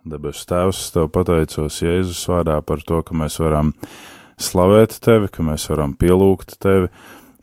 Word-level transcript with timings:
Debes 0.00 0.46
Tēvs, 0.48 0.78
Tev 0.94 1.10
pateicos 1.12 1.82
Jēzus 1.84 2.22
vārdā 2.30 2.54
par 2.64 2.80
to, 2.88 3.02
ka 3.04 3.12
mēs 3.12 3.34
varam 3.36 3.74
slavēt 4.40 4.94
Tevi, 5.04 5.28
ka 5.28 5.44
mēs 5.44 5.66
varam 5.68 5.92
pielūgt 5.92 6.54
Tevi, 6.56 6.88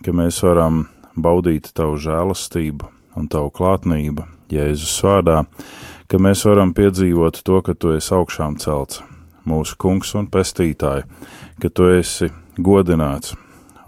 ka 0.02 0.14
mēs 0.18 0.40
varam 0.42 0.88
baudīt 1.14 1.70
Tavu 1.78 2.00
žēlastību 2.02 2.90
un 3.20 3.28
Tavu 3.30 3.52
klātnību 3.54 4.26
Jēzus 4.50 4.96
vārdā, 5.06 5.44
ka 6.10 6.18
mēs 6.18 6.42
varam 6.50 6.74
piedzīvot 6.74 7.44
to, 7.46 7.62
ka 7.62 7.78
Tu 7.78 7.94
esi 8.00 8.10
augšām 8.18 8.58
celts, 8.64 9.04
mūsu 9.46 9.78
kungs 9.78 10.16
un 10.18 10.26
pestītāji, 10.26 11.06
ka 11.62 11.70
Tu 11.70 11.92
esi 12.00 12.32
godināts 12.58 13.38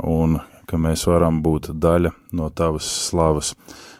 un 0.05 0.37
ka 0.69 0.77
mēs 0.77 1.07
varam 1.09 1.41
būt 1.41 1.71
daļa 1.73 2.13
no 2.37 2.53
Tavas 2.53 2.93
slavas, 3.09 3.55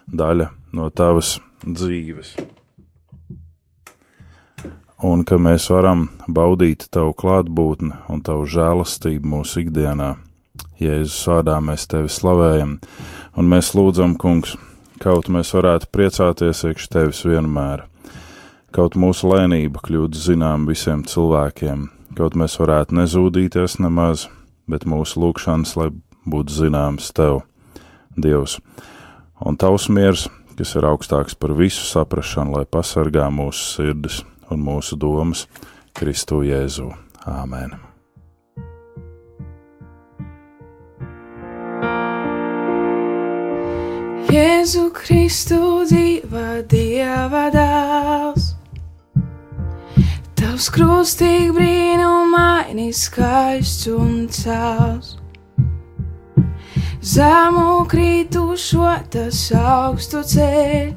daļa 0.06 0.52
no 0.78 0.94
Tavas 0.94 1.40
dzīves. 1.66 2.38
Un 5.00 5.22
ka 5.24 5.38
mēs 5.40 5.70
varam 5.72 6.10
baudīt 6.28 6.90
Tavu 6.92 7.14
klātbūtni 7.16 7.94
un 8.12 8.20
Tavu 8.20 8.44
žēlastību 8.52 9.30
mūsu 9.32 9.62
ikdienā. 9.62 10.18
Jēzus 10.76 11.22
vārdā 11.24 11.54
mēs 11.64 11.86
Tevi 11.88 12.10
slavējam, 12.12 12.74
un 13.40 13.48
mēs 13.48 13.70
lūdzam, 13.78 14.18
Kungs, 14.20 14.58
kaut 15.00 15.30
mēs 15.32 15.54
varētu 15.56 15.88
priecāties 15.96 16.66
iekš 16.68 16.88
Tevis 16.92 17.22
vienmēr, 17.24 17.86
kaut 18.76 18.98
mūsu 19.00 19.30
lēnība 19.32 19.80
kļūtu 19.86 20.20
zinām 20.20 20.66
visiem 20.68 21.06
cilvēkiem, 21.08 21.86
kaut 22.20 22.36
mēs 22.36 22.58
varētu 22.60 22.98
nezūdīties 23.00 23.78
nemaz, 23.80 24.26
bet 24.68 24.84
mūsu 24.84 25.24
lūgšanas, 25.24 25.78
lai 25.80 25.94
būtu 26.28 26.58
zināms 26.58 27.08
Tev, 27.16 27.46
Dievs, 28.20 28.58
un 29.40 29.56
Tavs 29.56 29.88
miers, 29.88 30.28
kas 30.60 30.76
ir 30.76 30.90
augstāks 30.92 31.40
par 31.40 31.56
visu 31.56 31.88
saprašanu, 31.88 32.58
lai 32.58 32.66
pasargā 32.68 33.30
mūsu 33.32 33.64
sirdis 33.78 34.20
un 34.54 34.64
mūsu 34.66 34.98
domas 35.00 35.46
Kristu 35.96 36.42
Jēzu. 36.48 36.90
Āmen! 37.30 37.76
Jēzu 44.30 44.90
Kristu 44.94 45.62
dzīva 45.90 46.62
Dieva 46.70 47.48
dēls. 47.54 48.52
Tavs 50.40 50.70
krustīgi 50.74 51.50
brīnumaini 51.56 52.92
skaists 52.96 53.90
un 53.92 54.28
cēls 54.34 55.20
zemu 57.02 57.86
krītušo 57.90 58.90
tas 59.14 59.40
augstu 59.56 60.22
ceļ. 60.34 60.92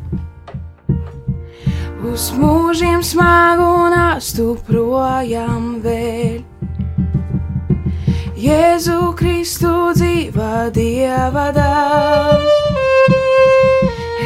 Uz 2.02 2.32
mūžiem 2.34 2.98
smagu 3.06 3.86
nastu 3.92 4.56
projām 4.66 5.76
vēl. 5.84 6.40
Jēzu 8.42 9.12
Kristu 9.14 9.70
dzīvā 9.94 10.72
Dieva 10.74 11.44
dāvs. 11.54 12.58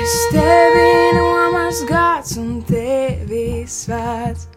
Es 0.01 0.15
tevi 0.33 0.89
nomazgāts 1.19 2.39
un 2.41 2.63
tevi 2.65 3.67
svēts. 3.69 4.49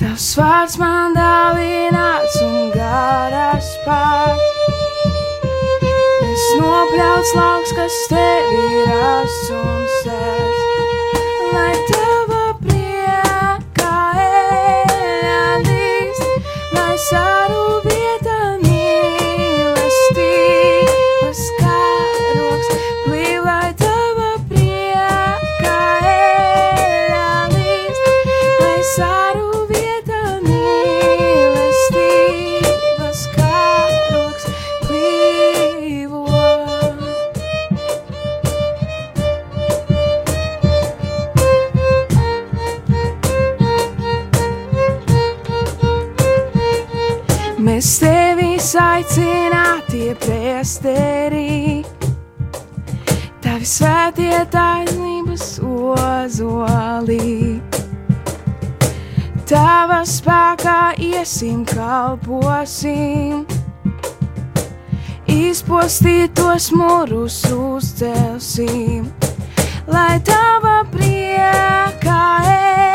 Tavs 0.00 0.30
vārds 0.40 0.78
man 0.80 1.12
dāvināts 1.18 2.40
un 2.48 2.72
garās 2.72 3.74
pats 3.84 4.48
nopļauts 6.58 7.32
lauks, 7.36 7.72
kas 7.76 8.02
tev 8.08 8.52
ir. 8.56 8.68
Lai 10.08 10.37
tava 11.90 12.44
prieka 12.62 13.92
ēdīs, 15.34 16.20
lai 16.76 16.96
saru 17.08 17.47
aicinātie 48.98 50.14
priesterī, 50.18 51.84
tavi 53.38 53.66
svētie 53.68 54.40
taisnības 54.50 55.44
ozolī. 55.62 57.60
Tava 59.46 60.00
spēkā 60.02 60.80
iesim 60.98 61.62
kalposim, 61.68 63.46
izpostītos 65.30 66.72
mūrus 66.74 67.38
uzcelsim, 67.54 69.06
lai 69.86 70.18
tava 70.26 70.80
prieka 70.90 72.18
ēlīs, 72.50 72.87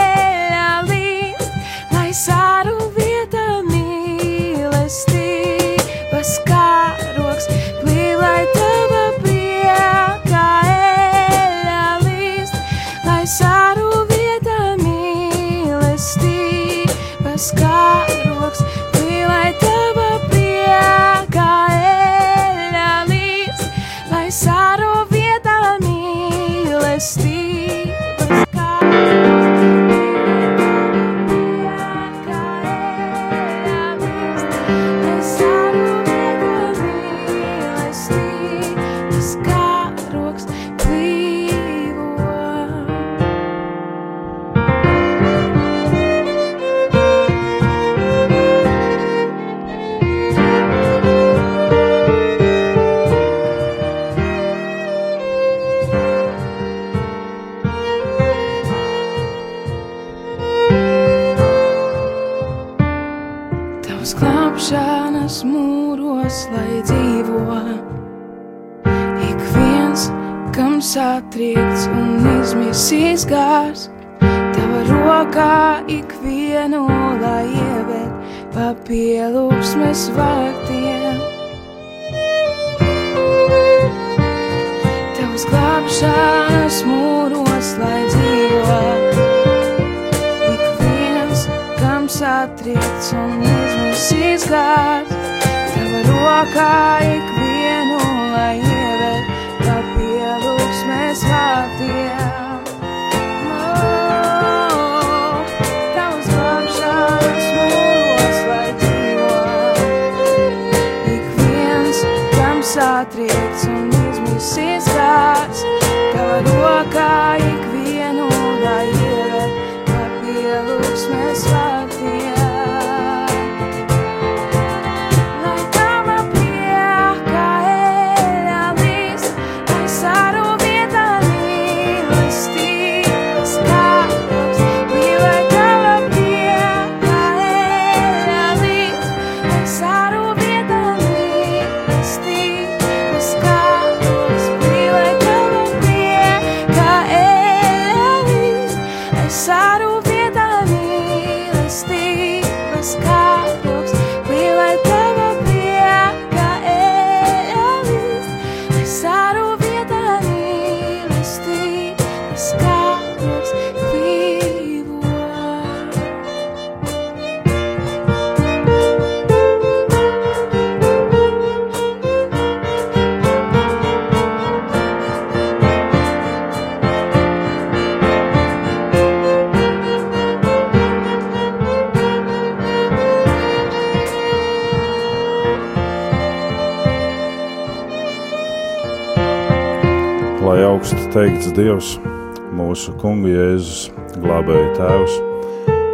Tēvs, 194.74 195.16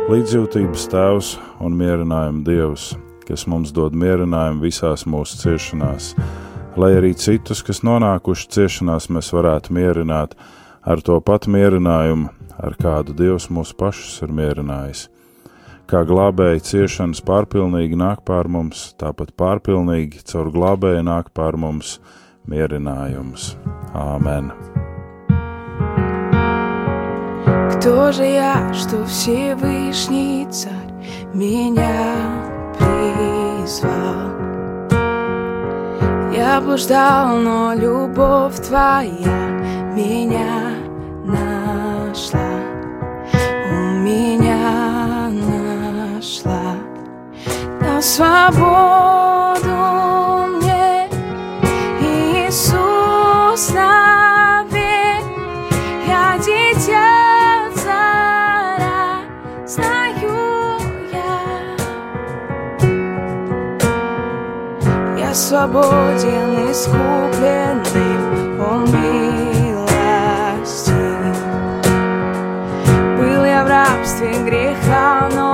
līdzjūtības 0.07 0.85
Tēvs 0.87 1.29
un 1.59 1.73
mierinājuma 1.75 2.45
Dievs, 2.47 2.93
kas 3.27 3.43
mums 3.51 3.73
dod 3.75 3.91
mierinājumu 3.97 4.63
visās 4.63 5.03
mūsu 5.03 5.35
ciešanās, 5.41 6.13
lai 6.79 6.93
arī 6.95 7.11
citus, 7.19 7.59
kas 7.65 7.83
nonākuši 7.83 8.47
ciešanās, 8.55 9.09
mēs 9.11 9.33
varētu 9.35 9.75
mierināt 9.75 10.37
ar 10.87 11.03
to 11.03 11.19
pat 11.19 11.49
mierinājumu, 11.51 12.31
ar 12.55 12.79
kādu 12.79 13.17
Dievs 13.19 13.49
mūs 13.51 13.75
pašus 13.75 14.21
ir 14.23 14.31
mierinājis. 14.39 15.09
Kā 15.89 16.05
glābēja 16.07 16.63
ciešanas 16.71 17.19
pārpilnīgi 17.27 17.99
nāk 17.99 18.23
pār 18.23 18.47
mums, 18.47 18.93
tāpat 19.01 19.35
pārpilnīgi 19.35 20.23
caur 20.31 20.53
glābēju 20.55 21.03
nāk 21.09 21.33
pār 21.35 21.59
mums 21.59 21.97
mierinājums. 22.47 23.57
Āmen! 23.91 24.53
Кто 27.71 28.11
же 28.11 28.25
я, 28.25 28.73
что 28.73 29.05
Всевышний 29.05 30.47
Царь 30.51 30.73
меня 31.33 32.43
призвал? 32.77 34.29
Я 36.33 36.59
блуждал, 36.61 37.37
но 37.37 37.73
любовь 37.73 38.55
Твоя 38.67 39.09
меня 39.95 40.73
нашла, 41.25 42.39
у 43.71 43.75
меня 43.99 45.29
нашла. 45.29 46.75
Дал 47.79 48.01
свободу 48.01 49.68
Я 65.29 65.35
свободен, 65.35 66.71
искупленный, 66.71 68.17
Он 68.59 68.83
милостив. 68.85 69.85
Был 73.15 73.45
я 73.45 73.63
в 73.63 73.67
рабстве 73.67 74.33
греха, 74.43 75.29
но 75.35 75.48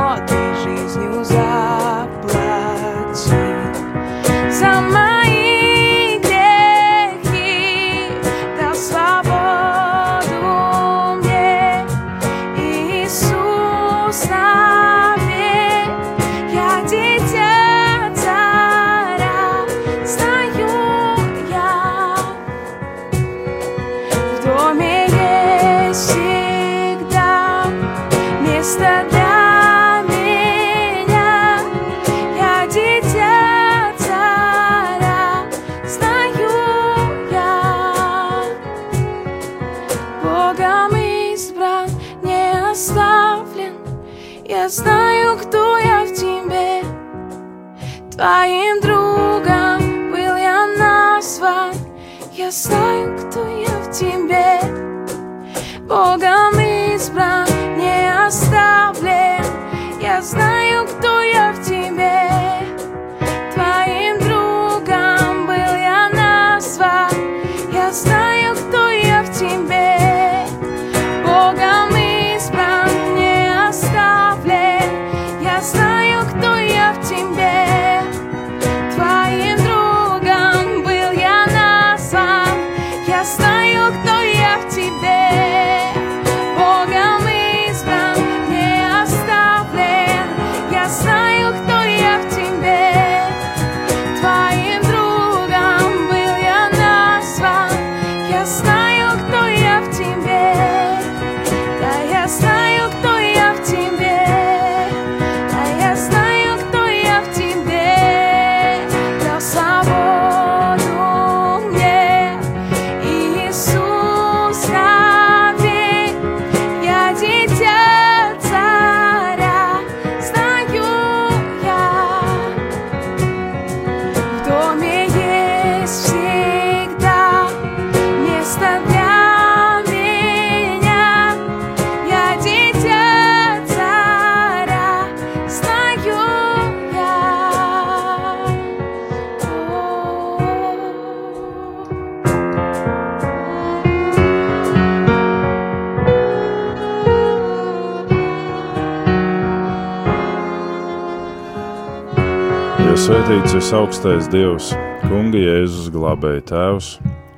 ir 153.66 153.78
augstais 153.80 154.28
Dievs, 154.30 154.68
Kunga 155.08 155.40
Jēzus 155.40 155.88
glābēja 155.94 156.42
Tēvs, 156.50 156.90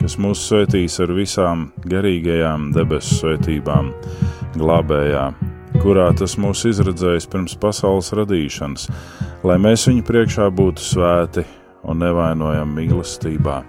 kas 0.02 0.16
mūs 0.20 0.42
svētīs 0.44 0.98
ar 1.00 1.14
visām 1.16 1.62
garīgajām 1.88 2.66
debesu 2.76 3.20
svētībām, 3.22 3.94
glābējā, 4.58 5.24
kurā 5.80 6.10
tas 6.20 6.36
mūs 6.42 6.66
izredzējis 6.68 7.30
pirms 7.32 7.56
pasaules 7.62 8.12
radīšanas, 8.18 8.90
lai 9.48 9.56
mēs 9.62 9.88
viņu 9.88 10.04
priekšā 10.10 10.50
būtu 10.58 10.84
svēti 10.84 11.46
un 11.88 12.04
nevainojami 12.04 12.76
mīlestībā. 12.82 13.62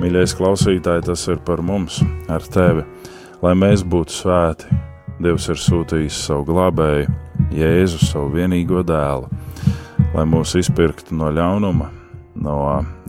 Mīļais 0.00 0.34
klausītāj, 0.40 1.04
tas 1.06 1.28
ir 1.30 1.38
par 1.46 1.62
mums, 1.62 2.00
ar 2.26 2.42
tevi, 2.42 2.82
lai 3.44 3.54
mēs 3.60 3.86
būtu 3.86 4.18
svēti 4.18 4.82
Dievs 5.22 5.46
ir 5.46 5.60
sūtījis 5.62 6.24
savu 6.26 6.48
glābēju, 6.48 7.12
Jēzu, 7.54 8.00
savu 8.02 8.32
vienīgo 8.34 8.82
dēlu, 8.82 9.28
lai 10.14 10.24
mūs 10.30 10.54
izpirktu 10.60 11.16
no 11.18 11.30
ļaunuma, 11.34 11.90
no 12.38 12.58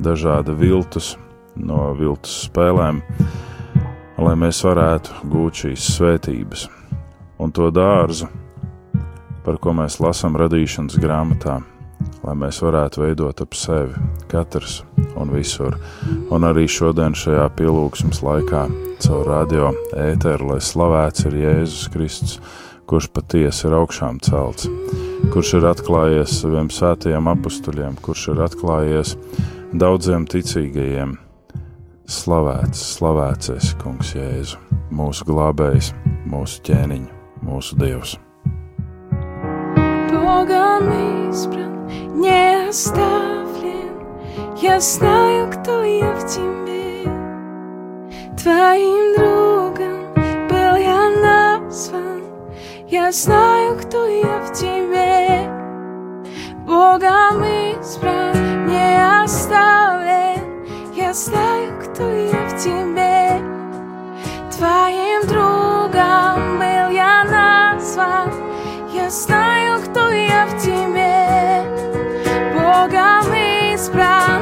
dažāda 0.01 0.55
viltus, 0.57 1.13
no 1.55 1.91
viltus 1.97 2.45
spēlēm, 2.47 3.03
lai 4.17 4.33
mēs 4.39 4.63
varētu 4.65 5.29
gūt 5.29 5.65
šīs 5.65 5.91
svētības 5.97 6.65
un 7.39 7.51
to 7.51 7.69
dārzu, 7.73 8.29
par 9.45 9.59
ko 9.61 9.75
mēs 9.77 9.99
lasām 10.01 10.37
radīšanas 10.39 10.97
grāmatā, 11.01 11.59
lai 12.25 12.35
mēs 12.39 12.61
varētu 12.63 13.03
veidot 13.03 13.41
ap 13.43 13.57
sevi 13.57 14.05
katrs 14.31 14.81
un 15.19 15.31
visur, 15.35 15.77
un 16.33 16.47
arī 16.47 16.65
šodien 16.71 17.15
šajā 17.15 17.47
pielūgsmes 17.59 18.23
laikā 18.25 18.65
caur 19.05 19.27
radio 19.29 19.71
ēteru, 19.93 20.53
lai 20.53 20.61
slavēts 20.63 21.27
ir 21.29 21.41
Jēzus 21.43 21.89
Kristus, 21.93 22.39
kurš 22.89 23.11
patiesi 23.13 23.67
ir 23.69 23.77
augšām 23.77 24.21
celts, 24.25 24.69
kurš 25.32 25.54
ir 25.60 25.66
atklājies 25.70 26.40
saviem 26.42 26.70
svētajiem 26.72 27.28
apstuļiem, 27.30 27.98
kurš 28.04 28.28
ir 28.32 28.44
atklājies 28.46 29.16
daudziem 29.72 30.26
ticīgajiem. 30.30 31.18
Slavēts, 32.10 32.80
slavēts 32.96 33.52
esi, 33.54 33.76
Kungs, 33.78 34.14
Jēzu, 34.16 34.58
mūsu 34.90 35.26
glābējs, 35.28 35.92
mūsu 36.26 36.64
ķēniņš, 36.66 37.12
mūsu 37.46 37.78
Dievs. 37.78 38.16
Богом 40.10 40.90
избран, 41.30 41.86
не 42.18 42.68
оставлен. 42.68 43.94
Я 44.60 44.80
знаю, 44.80 45.50
кто 45.52 45.82
я 45.84 46.14
в 46.14 46.26
тебе. 46.26 47.04
Твоим 48.36 49.16
другом 49.16 50.14
был 50.48 50.76
я 50.76 51.10
назван. 51.22 52.23
Я 52.87 53.11
знаю, 53.11 53.79
кто 53.79 54.07
я 54.07 54.41
в 54.41 54.53
тебе. 54.53 55.49
Богом 56.67 57.43
избран, 57.43 58.67
не 58.67 59.23
оставлен. 59.23 60.67
Я 60.95 61.11
знаю, 61.15 61.81
кто 61.81 62.07
я 62.07 62.47
в 62.47 62.55
тебе. 62.61 63.41
Твоим 64.55 65.27
другом 65.27 66.59
был 66.59 66.91
я 66.91 67.23
назван. 67.23 68.31
Я 68.93 69.09
знаю, 69.09 69.81
кто 69.81 70.11
я 70.11 70.45
в 70.45 70.55
тебе. 70.61 71.63
Богом 72.53 73.33
избран, 73.73 74.34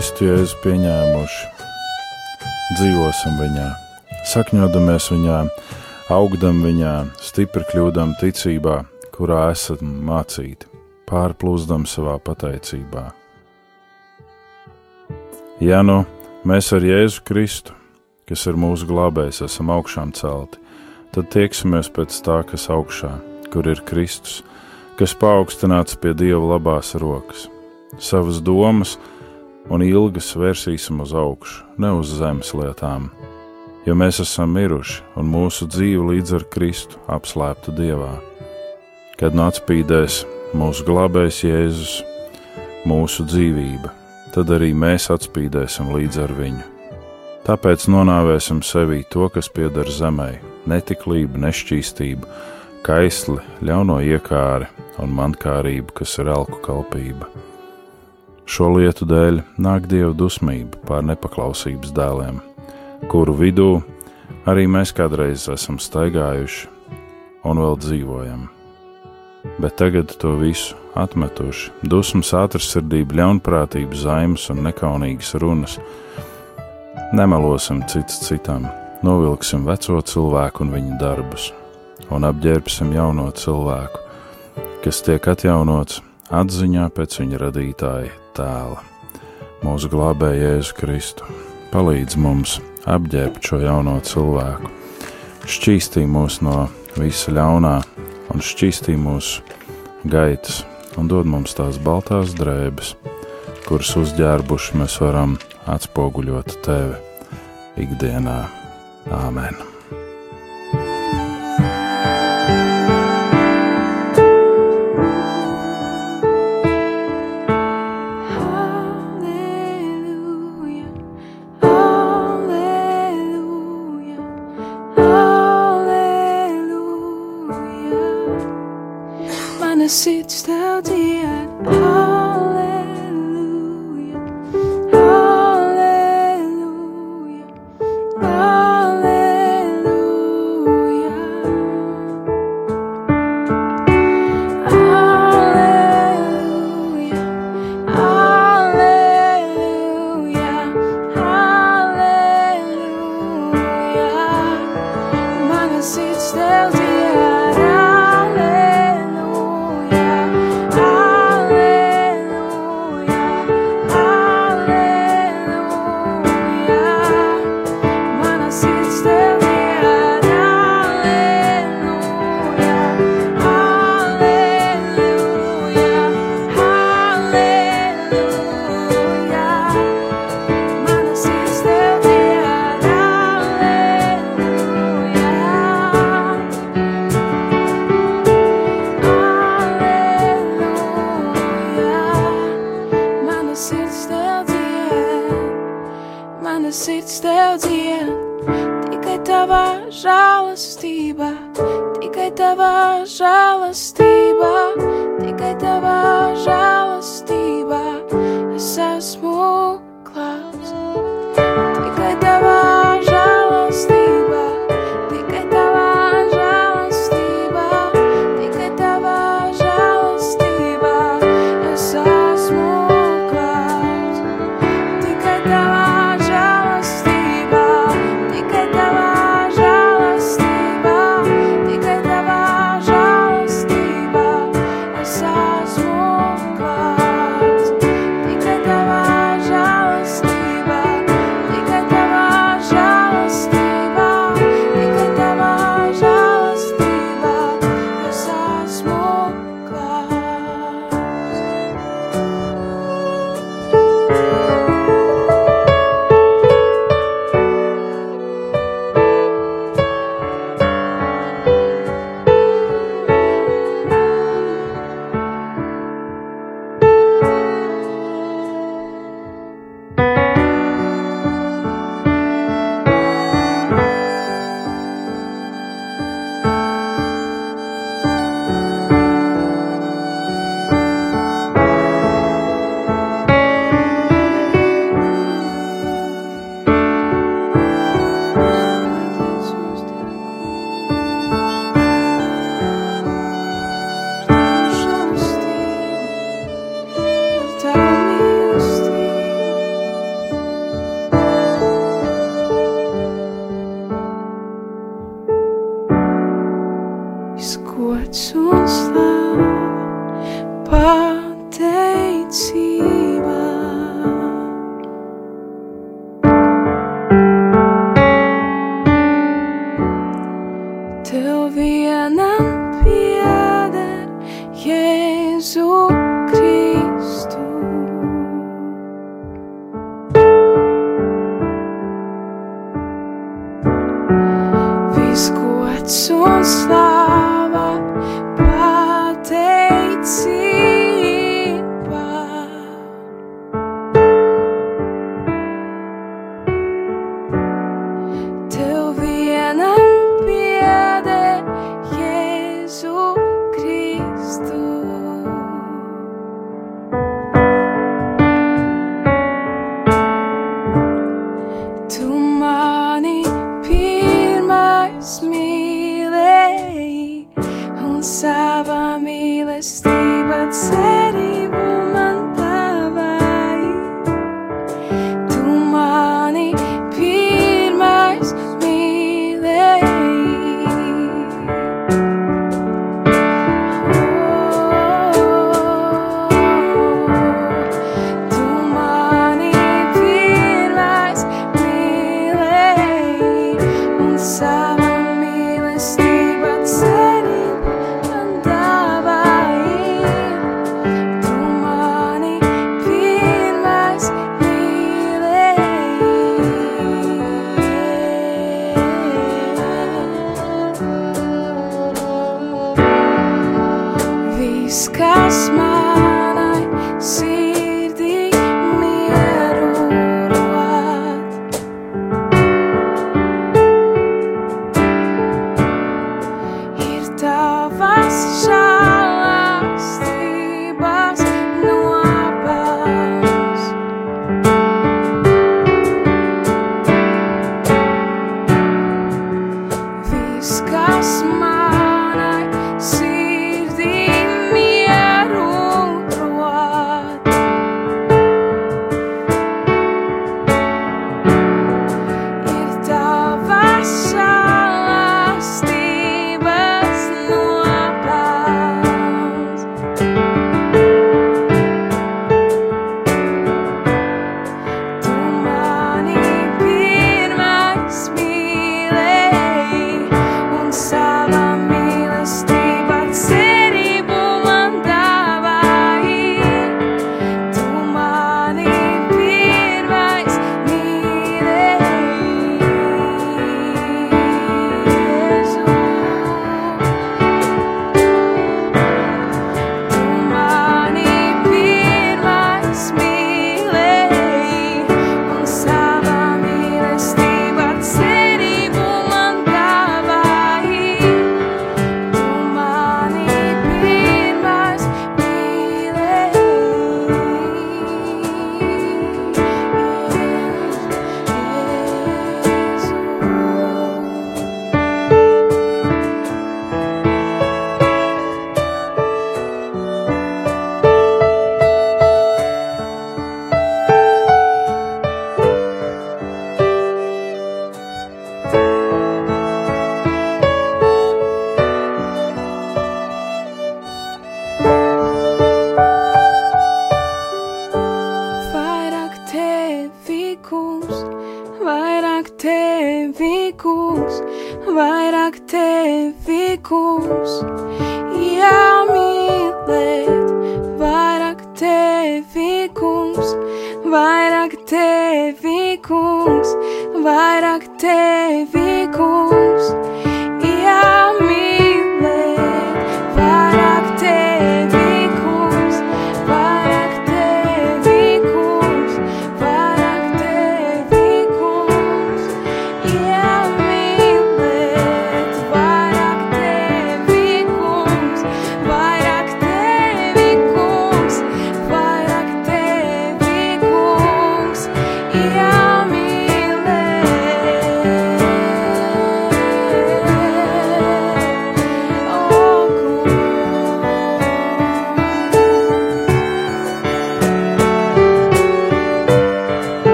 Kristu 0.00 0.24
jēzus 0.24 0.54
pieņēmuši, 0.62 1.48
dzīvosim 2.78 3.34
viņā, 3.36 3.66
sakņodamies 4.30 5.08
viņā, 5.12 5.40
augdam 6.16 6.62
viņā, 6.64 6.92
stipri 7.20 7.66
kļūdam 7.68 8.14
ticībā, 8.16 8.78
kurā 9.12 9.42
esam 9.52 9.90
mācīti, 10.08 10.70
pārplūzdam 11.04 11.84
savā 11.84 12.16
pateicībā. 12.16 13.04
Ja 15.60 15.82
nu 15.84 15.98
mēs 16.48 16.72
ar 16.72 16.88
Jēzu 16.88 17.20
Kristu, 17.28 17.76
kas 18.24 18.48
ir 18.48 18.56
mūsu 18.56 18.88
glābējs, 18.88 19.44
esam 19.50 19.68
augšām 19.76 20.16
celti, 20.16 20.64
tad 21.12 21.28
tieksimies 21.36 21.92
pēc 21.92 22.22
tā, 22.24 22.40
kas 22.48 22.70
augšā, 22.72 23.18
kur 23.52 23.68
ir 23.68 23.84
Kristus, 23.84 24.40
kas 24.96 25.12
paaugstināts 25.12 26.00
pie 26.00 26.16
Dieva 26.16 26.54
labās 26.56 26.96
rokas. 26.96 27.50
Savas 28.00 28.40
domas, 28.40 28.96
un 29.70 29.84
ilgas 29.86 30.32
vērsīsim 30.38 31.00
uz 31.04 31.14
augšu, 31.16 31.62
ne 31.78 31.92
uz 31.94 32.10
zemes 32.18 32.50
lietām, 32.58 33.08
jo 33.86 33.94
mēs 33.98 34.20
esam 34.24 34.52
miruši 34.56 35.04
un 35.20 35.30
mūsu 35.30 35.68
dzīve 35.70 36.10
līdz 36.10 36.34
ar 36.40 36.46
Kristu 36.52 37.00
apslēpta 37.10 37.74
Dievā. 37.78 38.16
Kad 39.20 39.36
nu 39.36 39.46
atspīdēs 39.46 40.24
mūsu 40.58 40.86
glābējs 40.88 41.42
Jēzus, 41.46 41.94
mūsu 42.88 43.26
dzīvība, 43.28 43.92
tad 44.34 44.50
arī 44.56 44.72
mēs 44.74 45.10
atspīdēsim 45.12 45.92
līdz 45.94 46.22
ar 46.24 46.34
viņu. 46.38 46.66
Tāpēc 47.46 47.86
nonāvēsim 47.90 48.60
sevī 48.66 49.02
to, 49.12 49.28
kas 49.32 49.48
pieder 49.52 49.88
zemē, 49.90 50.32
netiklību, 50.70 51.40
nešķīstību, 51.46 52.26
kaisli, 52.86 53.40
ļauno 53.64 54.00
iekāri 54.04 54.68
un 55.00 55.14
mankārību, 55.16 55.96
kas 56.00 56.18
ir 56.20 56.32
elku 56.32 56.60
kalpība 56.64 57.30
Šo 58.50 58.66
lietu 58.74 59.06
dēļ 59.06 59.36
nāk 59.62 59.84
dieva 59.86 60.10
dusmība 60.16 60.80
pār 60.88 61.04
nepaklausības 61.06 61.92
dēliem, 61.94 62.40
kuru 63.12 63.36
vidū 63.38 63.68
arī 64.50 64.64
mēs 64.66 64.90
kādreiz 64.96 65.44
esam 65.52 65.76
staigājuši 65.78 66.66
un 67.46 67.60
vēl 67.62 67.76
dzīvojam. 67.84 68.40
Bet 69.62 69.76
tagad 69.78 70.10
to 70.18 70.32
visu 70.40 70.74
atmetuši, 70.98 71.70
dusmas, 71.86 72.32
ātrsirdība, 72.34 73.20
ļaunprātība, 73.20 73.94
zaimas 73.94 74.48
un 74.50 74.64
nekaunīgas 74.66 75.30
runas. 75.38 75.76
Nemelosim 77.14 77.84
cits 77.86 78.18
citam, 78.26 78.66
novilksim 79.06 79.62
veco 79.68 80.00
cilvēku 80.02 80.66
un 80.66 80.74
viņa 80.74 80.98
darbus, 80.98 81.52
un 82.10 82.26
apģērbsim 82.26 82.90
jauno 82.98 83.28
cilvēku, 83.30 84.02
kas 84.82 85.04
tiek 85.06 85.30
atjaunots 85.36 86.02
atziņā 86.42 86.88
pēc 86.98 87.22
viņa 87.22 87.40
radītāja 87.46 88.19
tēla, 88.36 88.80
mūsu 89.64 89.90
glābēja 89.92 90.54
Jēzu 90.54 90.76
Kristu. 90.78 91.28
Palīdz 91.70 92.18
mums 92.20 92.58
apģērbt 92.90 93.46
šo 93.46 93.60
jauno 93.62 93.96
cilvēku, 94.04 94.70
šķīstī 95.46 96.06
mūs 96.10 96.40
no 96.44 96.66
visa 96.98 97.34
ļaunā 97.36 97.76
un 98.34 98.44
šķīstī 98.44 98.96
mūsu 98.98 99.44
gaitas 100.10 100.64
un 100.98 101.10
dod 101.10 101.28
mums 101.30 101.54
tās 101.58 101.78
baltās 101.82 102.34
drēbes, 102.38 102.94
kuras 103.68 103.94
uzģērbuši 104.00 104.80
mēs 104.82 105.00
varam 105.04 105.38
atspoguļot 105.70 106.60
tevi 106.66 107.84
ikdienā. 107.86 108.40
Āmen! 109.10 109.69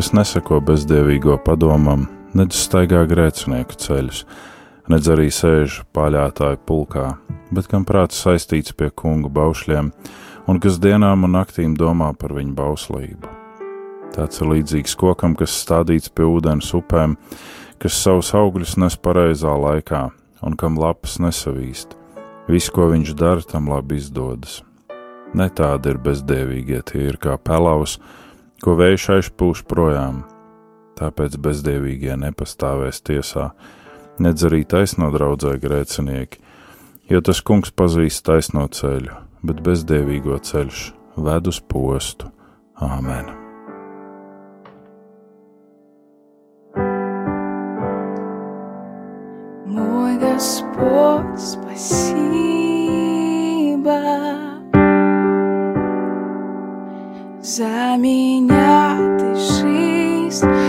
Kas 0.00 0.14
neseko 0.16 0.62
bezdievīgo 0.64 1.34
padomam, 1.44 2.06
nedz 2.32 2.56
staigā 2.56 3.02
grēcinieku 3.04 3.76
ceļus, 3.82 4.22
nedz 4.88 5.08
arī 5.12 5.26
sēž 5.28 5.74
paļātāju 5.92 6.56
pulkā, 6.64 7.02
bet 7.52 7.66
kam 7.68 7.84
prāts 7.84 8.22
saistīts 8.24 8.72
pie 8.72 8.88
kungu 8.96 9.28
baušļiem, 9.28 9.90
un 10.48 10.60
kas 10.64 10.78
dienām 10.80 11.26
un 11.28 11.34
naktīm 11.36 11.74
domā 11.76 12.14
par 12.16 12.32
viņu 12.32 12.56
bauslību. 12.56 13.34
Tāds 14.14 14.40
ir 14.40 14.48
līdzīgs 14.54 14.96
kokam, 15.02 15.34
kas 15.36 15.58
stādīts 15.66 16.08
pie 16.08 16.24
ūdens 16.30 16.72
upēm, 16.80 17.18
kas 17.76 18.00
savus 18.00 18.32
augļus 18.32 18.78
nes 18.80 18.96
pareizā 18.96 19.52
laikā, 19.66 20.06
un 20.40 20.56
kam 20.56 20.80
lapas 20.80 21.18
nesavīst. 21.20 21.92
Viss, 22.48 22.72
ko 22.72 22.88
viņš 22.94 23.12
dara, 23.20 23.44
tam 23.44 23.68
labi 23.68 24.00
izdodas. 24.00 24.62
Ne 25.36 25.52
tādi 25.52 25.92
ir 25.92 26.00
bezdēvīgie, 26.00 26.80
tie 26.88 27.04
ir 27.12 27.20
kā 27.20 27.36
pelavs, 27.36 27.98
ko 28.63 28.75
vējš 28.79 29.09
aizpūš 29.17 29.63
projām. 29.69 30.23
Tāpēc 30.95 31.35
bezdēvīgie 31.43 32.15
nepastāvēs 32.21 33.01
tiesā, 33.03 33.49
nedz 34.23 34.45
arī 34.47 34.63
taisno 34.63 35.11
draudzē 35.11 35.57
grēcinieki, 35.59 36.39
jo 37.11 37.19
tas 37.21 37.41
kungs 37.45 37.71
pazīst 37.75 38.23
taisno 38.25 38.67
ceļu, 38.71 39.13
bet 39.43 39.63
bezdēvīgo 39.65 40.39
ceļš 40.39 40.85
ved 41.19 41.51
uz 41.51 41.59
postu. 41.59 42.31
Āmen! 42.75 43.31
Мой 49.65 50.17
Господь, 50.19 51.39
спасибо 51.39 52.15
за 57.49 57.95
меня 57.97 58.95
ты 59.19 59.35
жизнь 59.35 60.68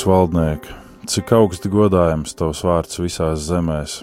Kungs, 0.00 0.08
mūsu 0.08 0.16
valdniek, 0.16 0.66
cik 1.12 1.32
augsts 1.36 1.68
godājums 1.68 2.32
tavs 2.32 2.62
vārds 2.64 2.96
visās 3.02 3.42
zemēs, 3.44 3.98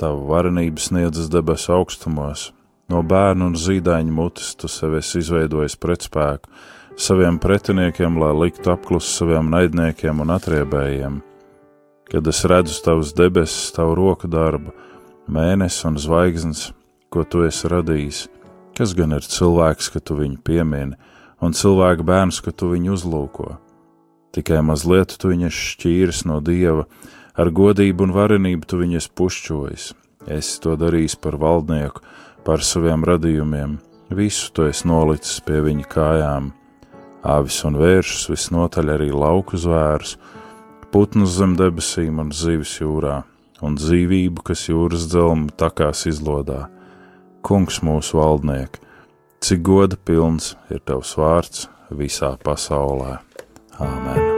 tava 0.00 0.18
varenība 0.18 0.82
sniedzas 0.82 1.28
debesu 1.30 1.76
augstumos. 1.76 2.48
No 2.90 3.04
bērnu 3.06 3.52
un 3.52 3.54
zīdaiņa 3.54 4.10
mutes 4.10 4.56
tu 4.58 4.66
sev 4.66 4.96
esi 4.98 5.20
izveidojis 5.22 5.78
pretspēku 5.78 6.50
saviem 6.98 7.38
pretiniekiem, 7.38 8.18
lai 8.18 8.32
liktu 8.34 8.74
apklusu 8.74 9.14
saviem 9.20 9.46
naidniekiem 9.46 10.26
un 10.26 10.34
atriebējiem. 10.34 11.22
Kad 12.10 12.26
es 12.26 12.42
redzu 12.42 12.82
tavus 12.82 13.14
debesis, 13.14 13.70
tavu 13.78 13.94
roku 13.94 14.26
darbu, 14.26 14.74
mēnesi 15.30 15.86
un 15.86 16.02
zvaigznes, 16.02 16.72
ko 17.14 17.22
tu 17.22 17.46
esi 17.46 17.70
radījis, 17.70 18.24
kas 18.74 18.98
gan 18.98 19.14
ir 19.14 19.22
cilvēks, 19.22 19.94
ka 19.94 20.02
tu 20.02 20.18
viņu 20.18 20.42
piemini, 20.42 20.98
un 21.38 21.54
cilvēka 21.54 22.10
bērns, 22.10 22.42
ka 22.42 22.50
tu 22.50 22.74
viņu 22.74 22.98
uzlūko. 22.98 23.61
Tikai 24.32 24.62
mazliet 24.64 25.12
tu 25.20 25.28
viņu 25.28 25.50
šķīris 25.52 26.22
no 26.28 26.38
dieva, 26.40 26.86
ar 27.36 27.50
godību 27.52 28.06
un 28.06 28.14
varenību 28.16 28.68
tu 28.68 28.80
viņu 28.80 29.02
pušķojis. 29.18 29.92
Es 30.30 30.54
to 30.62 30.76
darīju 30.78 31.18
par 31.20 31.36
valdnieku, 31.36 32.00
par 32.46 32.62
saviem 32.64 33.04
radījumiem, 33.04 33.78
visu 34.10 34.52
to 34.54 34.68
es 34.70 34.84
nolicis 34.88 35.40
pie 35.44 35.60
viņa 35.64 35.88
kājām. 35.90 36.52
Āvis 37.22 37.60
un 37.66 37.76
vēršus 37.78 38.30
visnotaļ 38.32 38.94
arī 38.96 39.10
lauku 39.14 39.58
zvērus, 39.60 40.16
putnus 40.94 41.36
zem 41.36 41.56
debesīm 41.58 42.18
un 42.22 42.32
zivis 42.34 42.78
jūrā, 42.80 43.22
un 43.62 43.76
dzīvību, 43.78 44.42
kas 44.48 44.66
jūras 44.70 45.06
dzelmu 45.10 45.52
takās 45.58 46.06
izlodā. 46.10 46.66
Kungs 47.42 47.82
mūsu 47.82 48.18
valdniek, 48.18 48.78
cik 49.42 49.62
goda 49.66 49.98
pilns 49.98 50.54
ir 50.70 50.82
tavs 50.86 51.16
vārds 51.18 51.68
visā 51.90 52.34
pasaulē. 52.42 53.18
Āmen! 53.82 54.31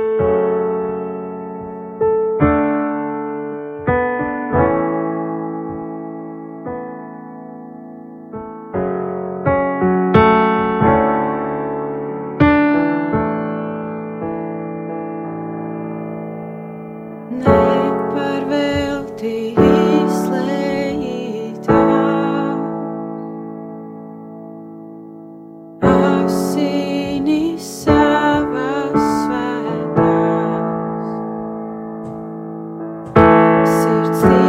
Sirds 34.04 34.43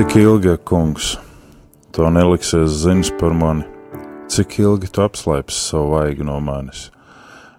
Cik 0.00 0.14
ilgi, 0.16 0.54
kungs, 0.64 1.10
to 1.92 2.06
neliksies 2.08 2.72
ziņas 2.86 3.10
par 3.20 3.34
mani, 3.36 3.66
cik 4.32 4.56
ilgi 4.62 4.88
tu 4.88 5.02
apslēpsi 5.04 5.58
savu 5.66 5.90
vaigu 5.92 6.24
no 6.24 6.38
manis, 6.40 6.86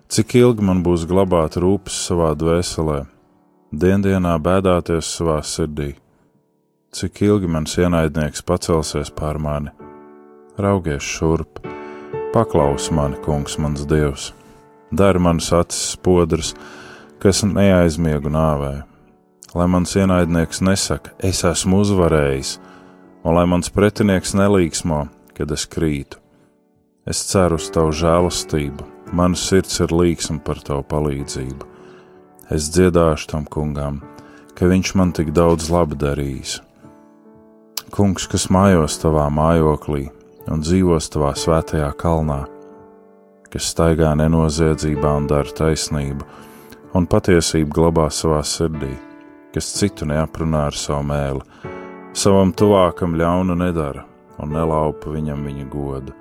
cik 0.09 0.33
ilgi 0.39 0.65
man 0.65 0.81
būs 0.81 1.05
glabāt 1.05 1.59
rūpes 1.61 1.99
savā 2.07 2.31
dvēselē, 2.33 2.97
diendienā 3.83 4.33
bēdāties 4.41 5.13
savā 5.19 5.37
sirdī, 5.45 5.91
cik 6.97 7.21
ilgi 7.29 7.45
mans 7.45 7.77
ienaidnieks 7.77 8.41
pacelsies 8.41 9.13
pār 9.13 9.37
mani, 9.37 9.69
raugies 10.57 11.05
šurp, 11.05 11.61
paklaus 12.33 12.89
mani, 12.89 13.21
kungs, 13.21 13.61
mans 13.61 13.85
dievs, 13.85 14.31
dari 14.89 15.21
manas 15.21 15.53
acis 15.61 15.91
spodras, 15.93 16.55
kas 17.21 17.45
neaizmiegu 17.45 18.33
nāvē 18.33 18.79
lai 19.55 19.67
mans 19.67 19.95
ienaidnieks 19.95 20.61
nesaka, 20.63 21.11
es 21.19 21.43
esmu 21.43 21.81
uzvarējis, 21.83 22.55
un 23.23 23.35
lai 23.35 23.45
mans 23.49 23.71
pretinieks 23.73 24.33
nelīgsmo, 24.37 25.03
kad 25.35 25.51
es 25.51 25.65
krītu. 25.67 26.19
Es 27.07 27.23
ceru 27.27 27.57
uz 27.59 27.67
tavu 27.73 27.91
žēlastību, 27.97 28.85
mana 29.17 29.35
sirds 29.35 29.81
ir 29.83 29.91
līksma 29.91 30.39
par 30.45 30.61
tavu 30.63 30.85
palīdzību. 30.87 31.67
Es 32.51 32.69
dziedāšu 32.71 33.31
tam 33.33 33.45
kungam, 33.49 33.99
ka 34.55 34.69
viņš 34.71 34.93
man 34.95 35.11
tik 35.15 35.33
daudz 35.35 35.71
labi 35.73 35.97
darījis. 35.99 36.59
Kungs, 37.91 38.29
kas 38.31 38.47
mājos 38.53 38.99
tavā 39.01 39.27
mājoklī 39.33 40.07
un 40.51 40.63
dzīvos 40.63 41.11
tavā 41.11 41.33
svētajā 41.35 41.91
kalnā, 41.99 42.45
kas 43.51 43.71
staigā 43.73 44.13
nenoziedzībā 44.15 45.15
un 45.19 45.27
dara 45.27 45.59
taisnību, 45.59 46.27
un 46.95 47.07
patiesību 47.11 47.81
glabā 47.81 48.07
savā 48.13 48.43
sirdī 48.47 48.93
kas 49.55 49.71
citu 49.77 50.07
neaprunā 50.09 50.67
ar 50.69 50.77
savu 50.77 51.05
mēlu, 51.11 51.43
savam 52.17 52.53
tuvākam 52.55 53.15
ļaunu 53.19 53.55
nedara 53.59 54.05
un 54.41 54.53
nelaupa 54.55 55.11
viņam 55.13 55.45
viņa 55.47 55.69
godu, 55.71 56.15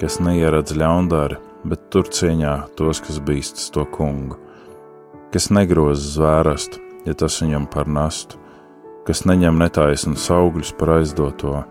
kas 0.00 0.20
neieredz 0.22 0.76
ļaundari, 0.76 1.38
bet 1.66 1.88
tur 1.90 2.08
cieņā 2.08 2.56
tos, 2.78 3.00
kas 3.02 3.20
bīstas 3.22 3.70
to 3.74 3.86
kungu, 3.90 4.38
kas 5.34 5.50
negroza 5.50 6.12
zvērstu, 6.16 6.82
ja 7.06 7.14
tas 7.18 7.40
viņam 7.42 7.66
par 7.72 7.90
nastu, 7.90 8.38
kas 9.06 9.24
neņem 9.28 9.58
netaisnas 9.62 10.30
augļus 10.34 10.74
par 10.78 10.96
aizdoto 10.98 11.62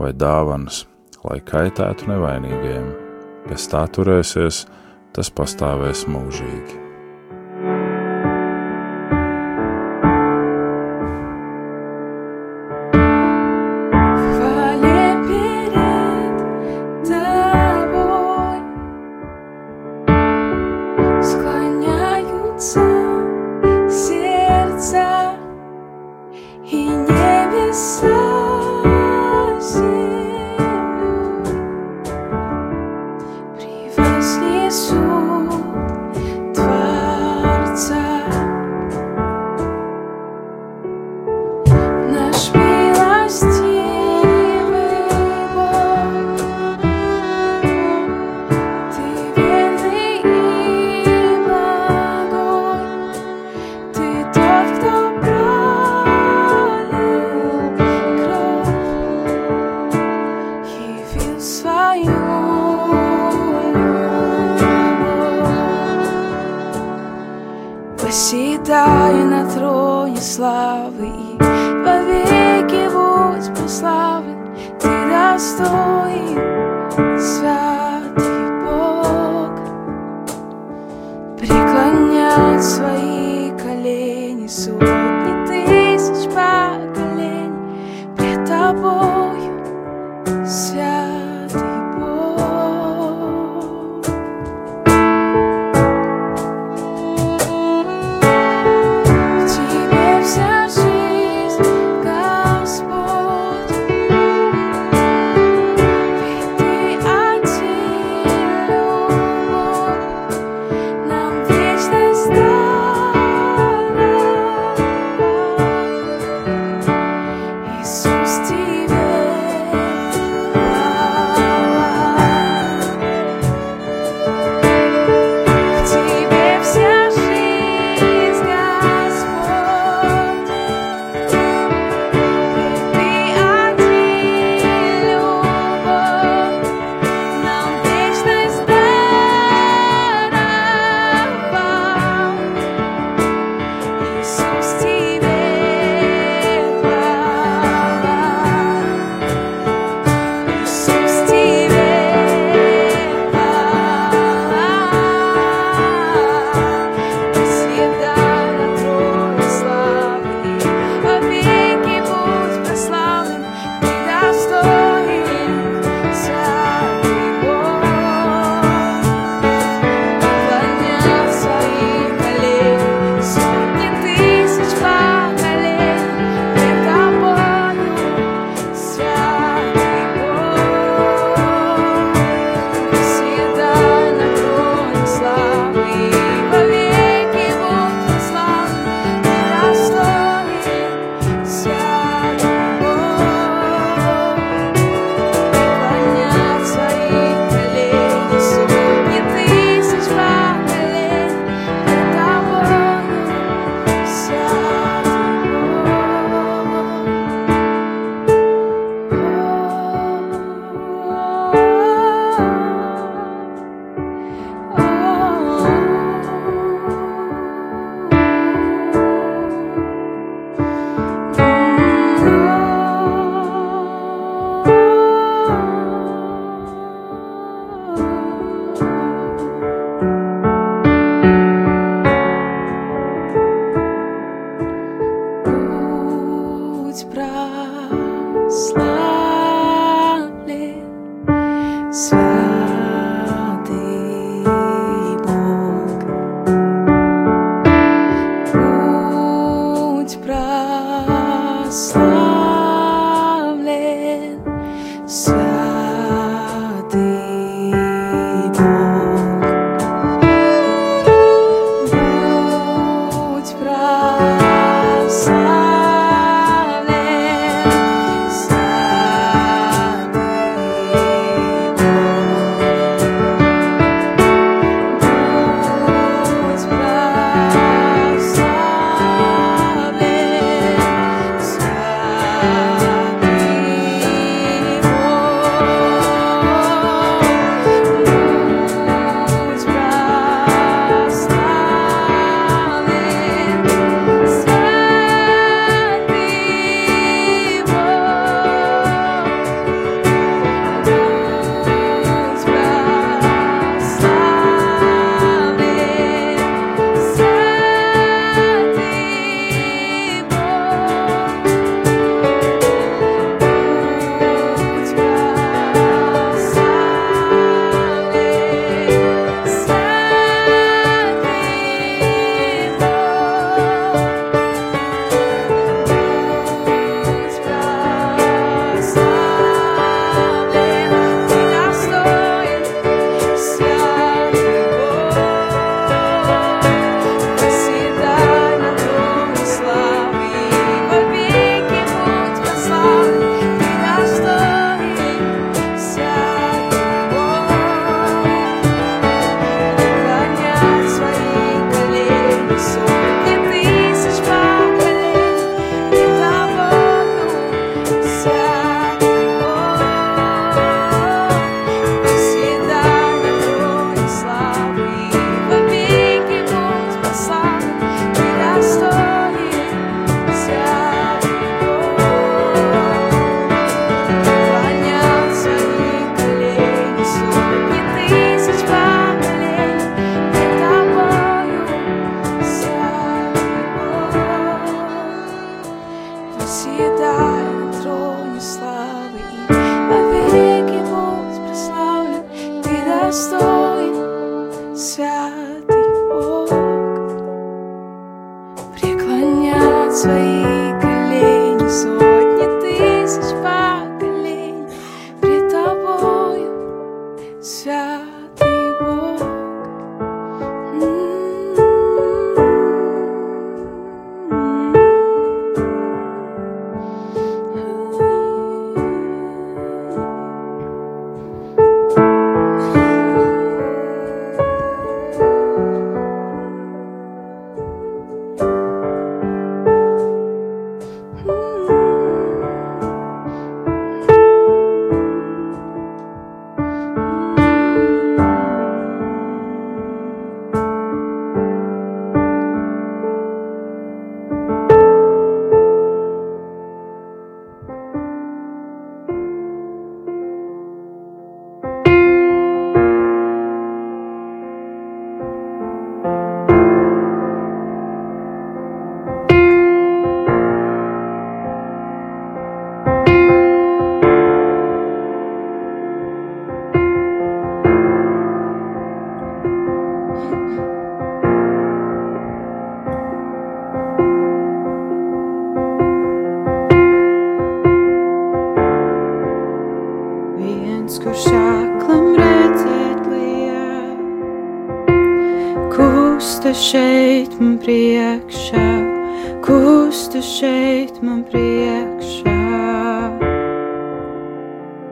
vai 0.00 0.12
dāvanas, 0.16 0.84
lai 1.24 1.40
kaitētu 1.44 2.08
nevainīgajiem. 2.12 2.92
Kas 3.48 3.66
tā 3.72 3.86
turēsies, 3.88 4.66
tas 5.16 5.32
pastāvēs 5.32 6.06
mūžīgi. 6.12 6.89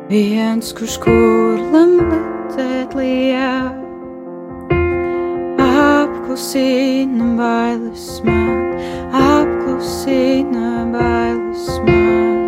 Viens, 0.09 0.71
kurš 0.73 0.97
kurlam 1.03 1.99
lecēt 2.09 2.95
lijā. 2.97 3.51
Apklusina 5.59 7.29
bailes 7.39 8.07
man, 8.27 8.73
apklusina 9.13 10.87
bailes 10.95 11.69
man. 11.87 12.39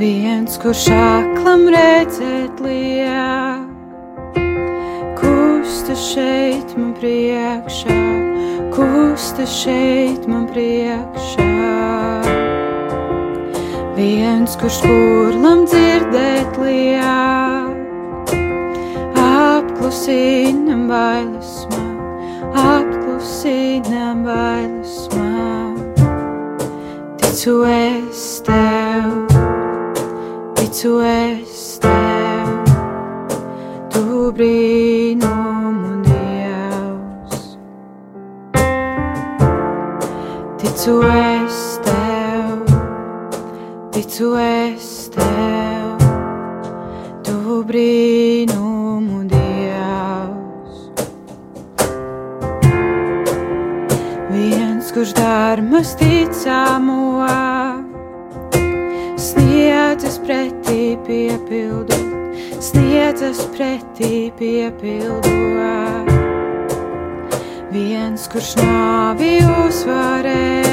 Viens, 0.00 0.56
kurš 0.62 0.86
aklam 0.96 1.68
redzēt 1.76 2.62
lijā, 2.64 3.60
kusta 5.20 5.98
šeit 6.08 6.76
man 6.78 6.91
priekšā, 7.02 7.98
kusta 8.70 9.42
šeit 9.48 10.28
man 10.30 10.46
priekšā. 10.52 11.48
Viens, 13.96 14.54
kurš 14.60 14.78
kurlam 14.84 15.64
dzirdēt 15.66 16.60
liek. 16.62 17.80
Apklusina 19.18 20.78
bailes 20.86 21.52
man, 21.72 21.98
apklusina 22.54 24.14
bailes 24.22 24.94
man. 25.16 25.74
Ticu 27.18 27.58
es 27.66 28.24
tev, 28.46 29.10
ticu 30.54 30.96
es 31.10 31.60
tev, 31.82 32.74
tu 33.90 34.30
brīnumu 34.38 35.31
Ticu 40.82 40.98
es 41.06 41.78
ticu 43.92 44.34
es 44.34 45.10
tev, 45.14 46.02
tu 47.22 47.60
brīnumu 47.68 49.20
Dievs. 49.30 50.80
Viens, 54.34 54.90
kurš 54.90 55.14
dārmas 55.20 55.94
ticamo, 56.02 57.28
sniedzas 59.22 60.18
pretī 60.26 60.98
piepildot, 61.06 61.94
sniedzas 62.58 63.46
pretī 63.54 64.32
piepildot. 64.34 65.30
Viens, 67.72 68.26
kurš 68.28 68.56
nāvi 68.58 69.38
uzvarēja, 69.46 70.71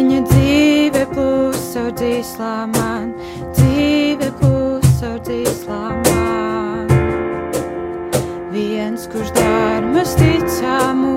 viņa 0.00 0.20
dzīve 0.30 1.00
plūst 1.10 1.74
caur 1.74 1.90
dzīslām 1.98 2.72
man, 2.72 3.10
dzīve 3.52 4.30
plūs 4.38 4.94
caur 4.96 5.18
dzīslām 5.26 6.00
man. 6.06 6.88
Viens, 8.54 9.04
kurš 9.12 9.34
dārmas 9.36 10.16
ticamo, 10.16 11.14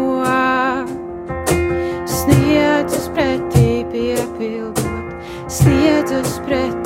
sniedzas 2.11 3.07
pretī 3.15 3.84
piepildot, 3.93 5.15
sniedzas 5.47 6.41
pretī 6.43 6.82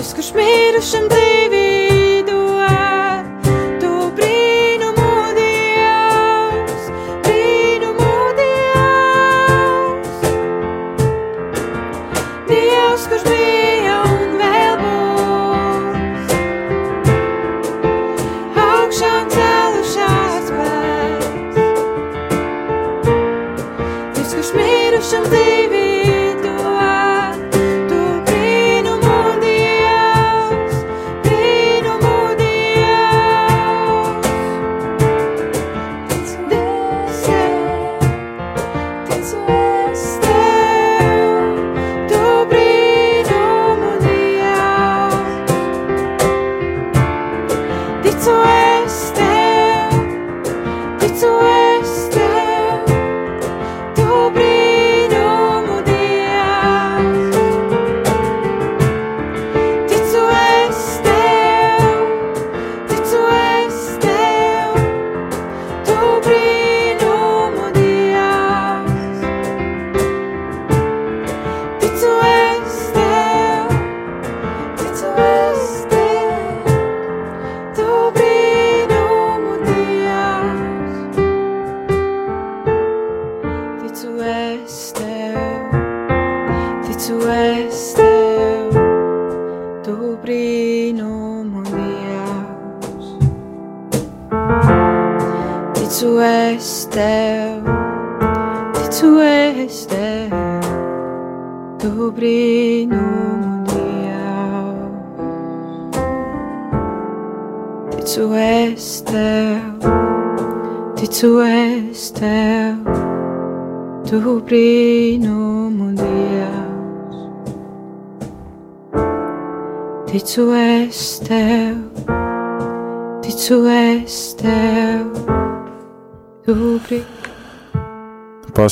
Kristus, 0.00 0.16
kurš 0.16 0.30
mīra 0.32 0.80
šim 0.80 1.10
dzīvību. 1.12 1.69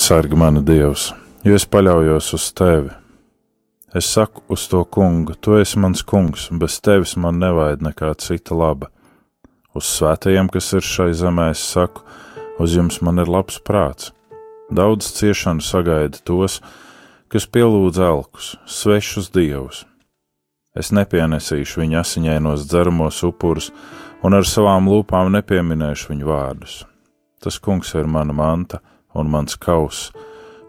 Pasargi 0.09 0.36
mani 0.40 0.62
Dievs, 0.64 1.11
jo 1.44 1.52
es 1.52 1.66
paļaujos 1.68 2.30
uz 2.32 2.44
tevi. 2.56 2.94
Es 4.00 4.06
saku 4.09 4.40
uz 4.54 4.62
to 4.72 4.80
kungu, 4.88 5.34
tu 5.36 5.59
esi 5.61 5.76
mans 5.84 6.00
kungs, 6.00 6.46
un 6.48 6.62
bez 6.62 6.78
tevis 6.80 7.12
man 7.20 7.36
nevajag 7.42 7.84
nekā 7.84 8.14
cita 8.24 8.56
laba. 8.56 8.88
Uz 9.76 9.84
svētajiem, 9.98 10.48
kas 10.48 10.70
ir 10.80 10.88
šai 10.94 11.11
zemē, 11.12 11.50
es 11.52 11.66
saku, 11.74 12.06
uz 12.56 12.78
jums 12.80 13.02
man 13.04 13.20
ir 13.20 13.28
labs 13.28 13.61
prāts. 13.61 14.14
Daudz 14.72 15.12
ciešanu 15.20 15.61
sagaida 15.61 16.24
tos, 16.24 16.62
kas 17.28 17.44
pielūdz 17.44 18.00
elkus, 18.09 18.54
svešus 18.64 19.28
dievus. 19.36 19.84
Es 20.72 20.88
nepienesīšu 20.88 21.84
viņa 21.84 22.00
asiņainos 22.00 22.64
dzeramos 22.64 23.20
upurus, 23.28 23.74
un 24.24 24.40
ar 24.40 24.48
savām 24.48 24.88
lūpām 24.88 25.34
nepieminēšu 25.36 26.14
viņu 26.14 26.32
vārdus. 26.32 26.84
Tas 27.44 27.61
kungs 27.61 27.92
ir 27.92 28.09
mana 28.09 28.32
manta 28.32 28.80
un 29.18 29.30
mans 29.30 29.56
kauss. 29.58 30.10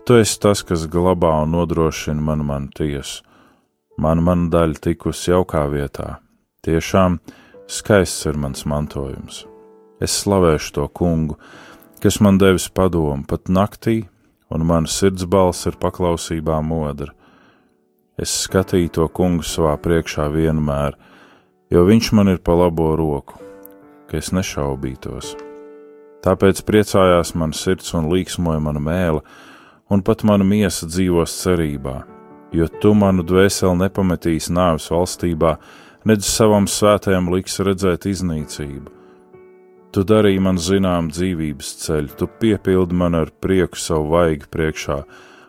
Tu 0.06 0.18
esi 0.20 0.39
tas, 0.41 0.64
kas 0.66 0.88
glabā 0.89 1.32
un 1.43 1.54
nodrošina 1.54 2.22
manu 2.22 2.47
manu 2.47 2.72
tiesu. 2.76 3.24
Man 4.00 4.24
mana 4.24 4.47
daļa 4.47 4.80
tikusi 4.80 5.34
jaukā 5.34 5.66
vietā. 5.70 6.20
Tiešām 6.64 7.18
skaists 7.68 8.26
ir 8.30 8.38
mans 8.39 8.64
mantojums. 8.64 9.43
Es 10.00 10.16
slavēšu 10.24 10.72
to 10.78 10.86
kungu, 10.95 11.36
kas 12.00 12.22
man 12.24 12.39
devis 12.39 12.70
padomu 12.72 13.28
pat 13.28 13.52
naktī, 13.52 14.06
un 14.50 14.64
mana 14.66 14.88
sirds 14.88 15.28
balss 15.28 15.68
ir 15.68 15.76
paklausībā 15.82 16.62
modra. 16.64 17.12
Es 18.20 18.32
skatīju 18.45 18.95
to 18.95 19.10
kungu 19.12 19.43
savā 19.43 19.76
priekšā 19.84 20.30
vienmēr, 20.32 20.95
jo 21.72 21.84
viņš 21.91 22.14
man 22.16 22.32
ir 22.36 22.39
pa 22.43 22.56
labo 22.56 22.93
roku, 23.00 23.39
ka 24.08 24.20
es 24.20 24.32
nešaubītos. 24.36 25.36
Tāpēc 26.26 26.62
priecājās 26.68 27.34
man 27.40 27.56
sirds 27.56 27.94
un 27.96 28.10
līksmoja 28.12 28.60
mana 28.64 28.84
mēlē, 28.84 29.24
un 29.90 30.04
pat 30.06 30.26
mana 30.28 30.44
miesa 30.44 30.90
dzīvos 30.90 31.34
cerībā, 31.44 31.98
jo 32.54 32.68
tu 32.82 32.94
manu 32.94 33.24
dvēseli 33.24 33.86
nepametīsi 33.86 34.54
nāves 34.54 34.90
valstībā, 34.92 35.58
nedz 36.06 36.28
savam 36.28 36.68
svētajam 36.68 37.32
liks 37.34 37.60
redzēt 37.64 38.10
iznīcību 38.12 39.00
Tu 39.90 40.04
darīji 40.06 40.42
man 40.46 40.60
zinām 40.62 41.08
dzīvības 41.10 41.70
ceļu, 41.82 42.12
tu 42.14 42.28
piepildi 42.42 42.94
man 42.94 43.18
ar 43.18 43.32
prieku 43.42 43.80
savu 43.82 44.12
vaigu 44.12 44.46
priekšā, 44.54 45.00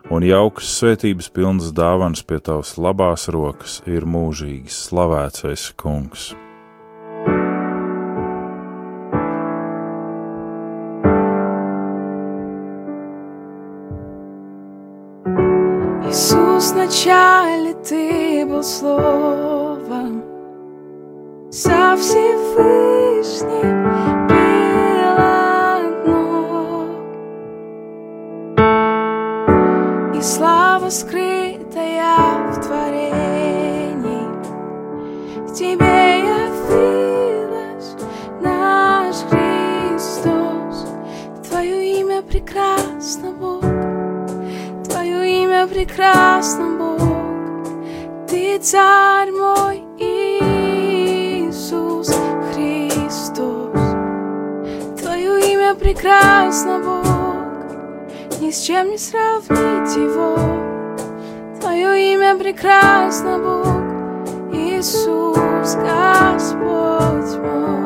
un 0.09 0.25
jaukas 0.25 0.71
svētības 0.79 1.29
pilnas 1.35 1.69
dāvans 1.77 2.25
pie 2.25 2.39
tavas 2.41 2.73
labās 2.81 3.27
rokas 3.29 3.83
ir 3.85 4.09
mūžīgs, 4.09 4.87
slavēts 4.87 5.45
esi 5.51 5.75
kungs. 5.77 6.31
Иисус, 16.11 16.73
вначале 16.73 17.73
Ты 17.87 18.45
был 18.45 18.63
Словом, 18.63 20.23
со 21.49 21.95
Всевышним 21.95 23.71
скрытая 30.91 32.51
в 32.51 32.59
творении. 32.59 33.10
Прекрасно, 45.83 46.77
Бог. 46.77 47.01
Ты 48.27 48.59
царь 48.59 49.31
мой 49.31 49.83
Иисус 49.97 51.35
Христос. 52.53 53.81
Твое 55.01 55.53
имя 55.53 55.73
прекрасно, 55.73 56.79
Бог. 56.85 57.09
Ни 58.39 58.51
с 58.51 58.61
чем 58.61 58.91
не 58.91 58.99
сравнить 58.99 59.95
его. 59.95 60.37
Твое 61.59 62.13
имя 62.13 62.35
прекрасно, 62.35 63.39
Бог, 63.39 64.53
Иисус, 64.53 65.75
Господь 65.77 67.39
мой. 67.41 67.80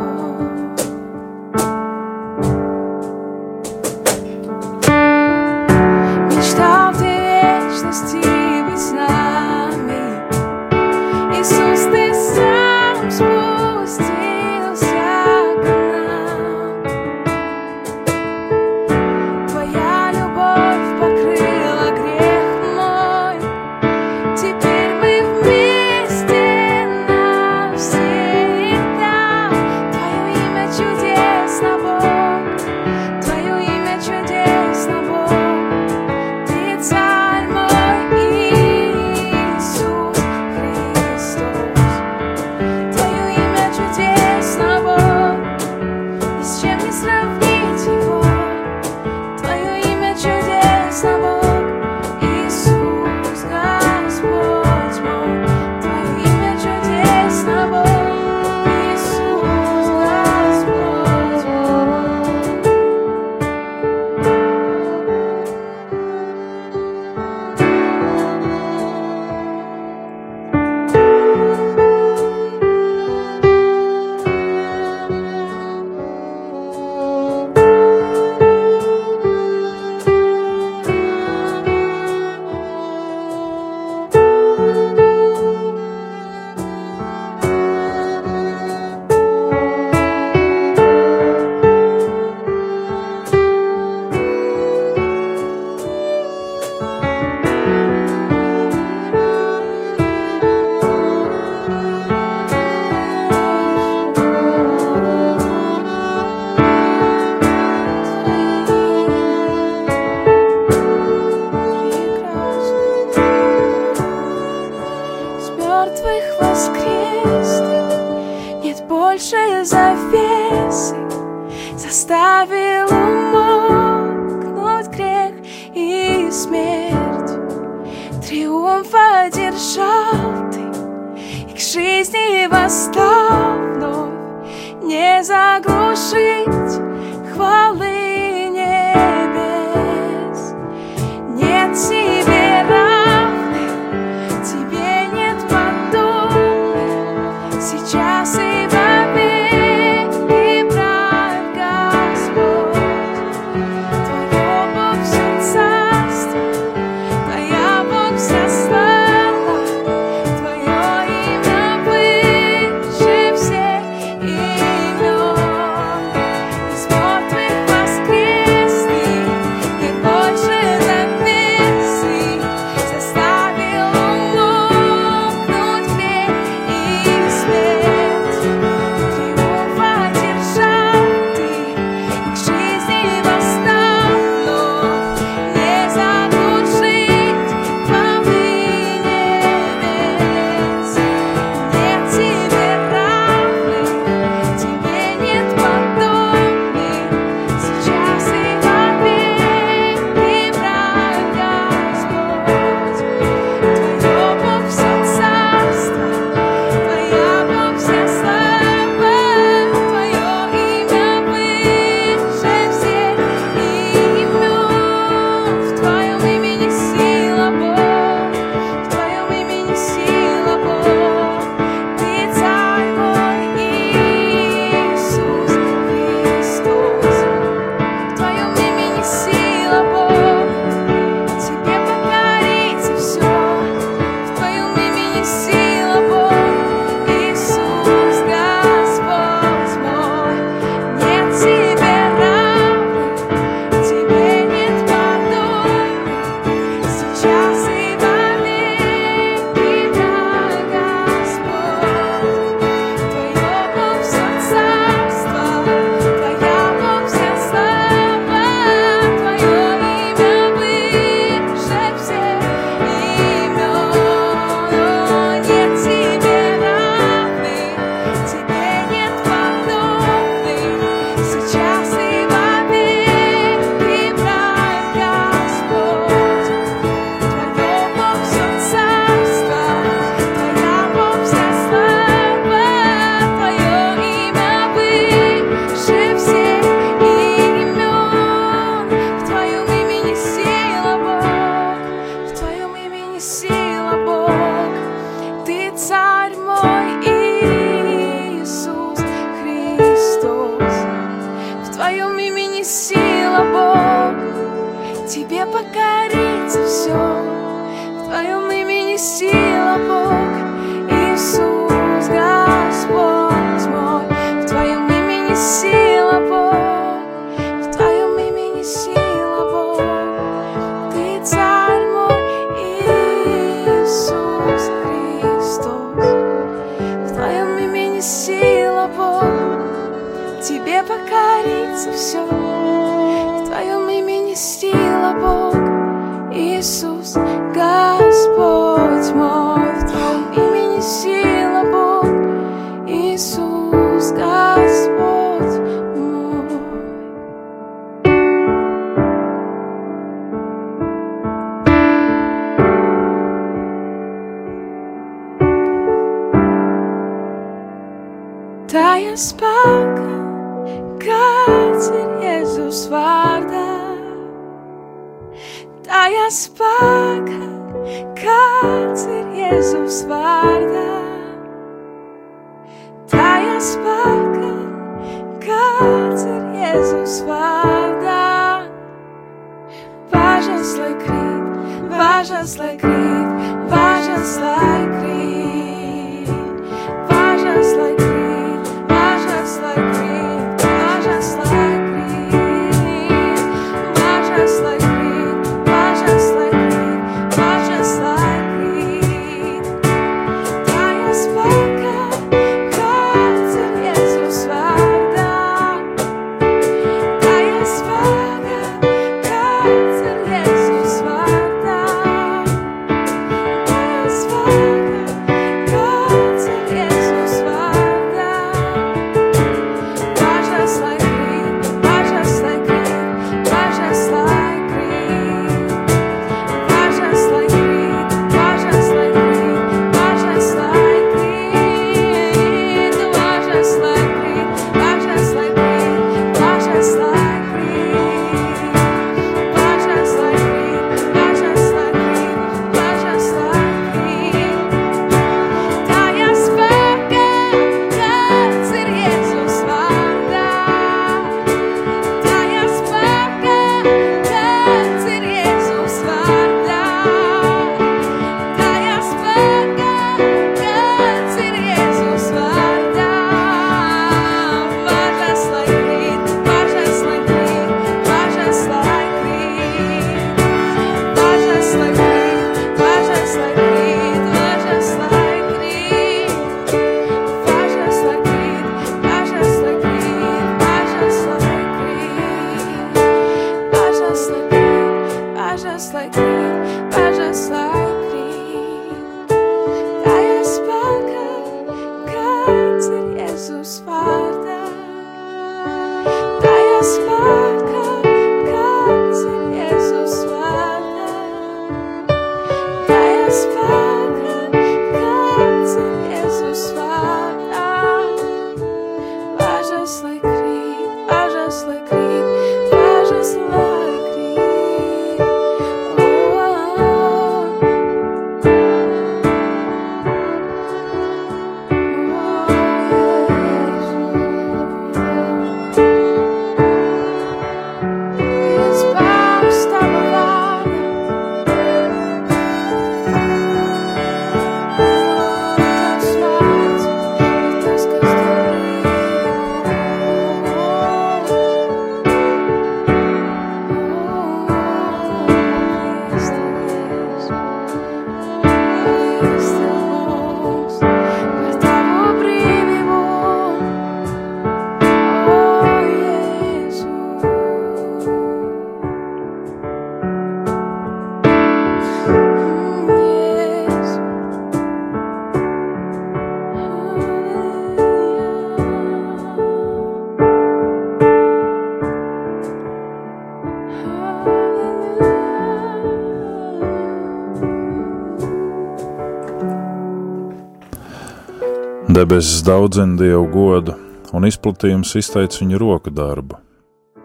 Debesis 581.96 582.42
daudzina 582.44 582.98
dievu 583.00 583.28
godu, 583.32 583.74
un 584.12 584.26
izplatījums 584.28 584.90
izteica 585.00 585.38
viņa 585.40 585.60
roku 585.62 585.94
darbu. 585.96 586.36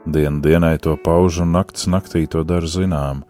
Diena 0.03 0.43
dienai 0.43 0.81
to 0.83 0.97
pauž, 0.99 1.37
un 1.45 1.53
naktis 1.55 1.87
naktī 1.87 2.25
to 2.27 2.43
dara 2.43 2.67
zinām. 2.67 3.21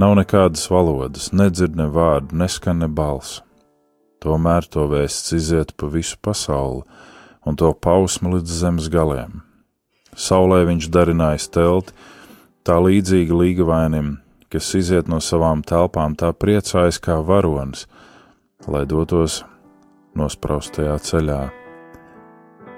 Nav 0.00 0.14
nekādas 0.16 0.62
valodas, 0.72 1.26
nedzird 1.36 1.76
ne 1.76 1.84
vārdu, 1.92 2.32
neskan 2.32 2.80
ne 2.80 2.88
balss. 2.88 3.42
Tomēr 4.24 4.70
to 4.72 4.86
vēsts 4.88 5.36
iziet 5.36 5.76
pa 5.76 5.90
visu 5.92 6.16
pasauli, 6.24 6.80
un 7.44 7.60
to 7.60 7.74
pausmu 7.76 8.38
līdz 8.38 8.56
zemes 8.62 8.88
galiem. 8.88 9.42
Saulē 10.16 10.62
viņš 10.70 10.88
darinājis 10.96 11.50
telti, 11.52 11.92
tā 12.64 12.80
līdzīgi 12.80 13.36
līgavainim, 13.42 14.14
kas 14.48 14.72
iziet 14.80 15.12
no 15.12 15.20
savām 15.20 15.60
telpām, 15.60 16.16
tā 16.16 16.32
priecājas 16.32 16.96
kā 17.04 17.20
varonis, 17.20 17.84
lai 18.64 18.86
dotos 18.88 19.42
nospraustajā 20.18 20.96
ceļā. 21.06 21.40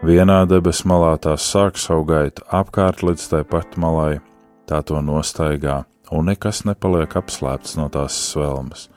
Vienā 0.03 0.41
debesu 0.51 0.89
malā 0.91 1.13
tās 1.23 1.47
sāk 1.47 1.79
savu 1.79 2.05
gaitu 2.09 2.43
apkārt 2.51 3.05
līdz 3.07 3.29
tai 3.31 3.43
pat 3.47 3.77
malai, 3.79 4.19
tā 4.67 4.81
to 4.83 4.99
nostaigā, 4.99 5.85
un 6.11 6.27
nekas 6.31 6.65
nepaliek 6.67 7.15
apslēpts 7.21 7.77
no 7.79 7.87
tās 7.93 8.17
svelmes. 8.33 8.89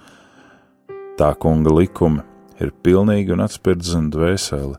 Tā 1.15 1.29
kunga 1.39 1.71
likumi 1.71 2.25
ir 2.59 2.73
pilnīgi 2.83 3.35
un 3.35 3.45
atspirdzina 3.45 4.09
dvēseli, 4.11 4.75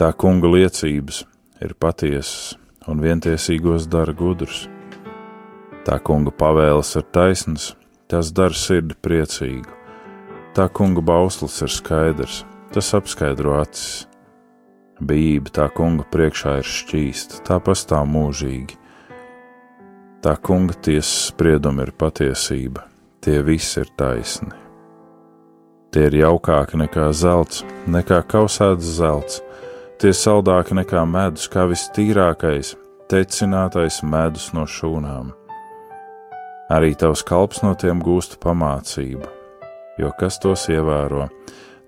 tā 0.00 0.10
kunga 0.16 0.50
liecības 0.50 1.24
ir 1.62 1.76
patiesas 1.78 2.56
un 2.88 3.04
vientiesīgos 3.04 3.86
dara 3.90 4.16
gudrus. 4.16 4.64
Tā 5.84 5.98
kunga 6.00 6.32
pavēles 6.32 6.94
ir 6.96 7.04
taisnas, 7.12 7.74
tas 8.08 8.32
dara 8.32 8.56
sirdi 8.56 8.96
priecīgu. 9.04 9.68
Tā 10.56 10.68
kunga 10.72 11.02
bauslis 11.04 11.60
ir 11.66 11.72
skaidrs, 11.72 12.44
Tas 12.74 12.88
apskaidro 12.90 13.52
acis. 13.60 14.08
Bijība 14.98 15.52
tā 15.54 15.68
kunga 15.70 16.02
priekšā 16.10 16.56
ir 16.58 16.66
šķīsta, 16.66 17.44
tā 17.46 17.60
pastāv 17.62 18.08
mūžīgi. 18.10 18.74
Tā 20.26 20.32
kunga 20.42 20.74
tiesas 20.82 21.28
spriedumi 21.28 21.84
ir 21.86 21.92
patiesība, 21.94 22.82
tie 23.22 23.44
visi 23.46 23.78
ir 23.84 23.94
taisni. 23.94 24.50
Tie 25.94 26.08
ir 26.08 26.18
jaukāki 26.18 26.82
nekā 26.82 27.12
zelts, 27.14 27.62
nekā 27.86 28.24
kausēts 28.26 28.90
zelts, 28.98 29.38
tie 30.02 30.10
saldāki 30.10 30.74
nekā 30.74 31.06
medus, 31.06 31.46
kā 31.46 31.68
vistīrākais, 31.70 32.74
tecinātais 33.06 34.02
medus 34.02 34.50
no 34.56 34.66
šūnām. 34.66 35.30
Arī 36.74 36.96
tavs 36.98 37.22
kalps 37.22 37.62
no 37.62 37.76
tiem 37.78 38.02
gūst 38.02 38.40
pamācību, 38.42 39.28
jo 40.02 40.10
kas 40.18 40.42
tos 40.42 40.66
ievēro, 40.74 41.28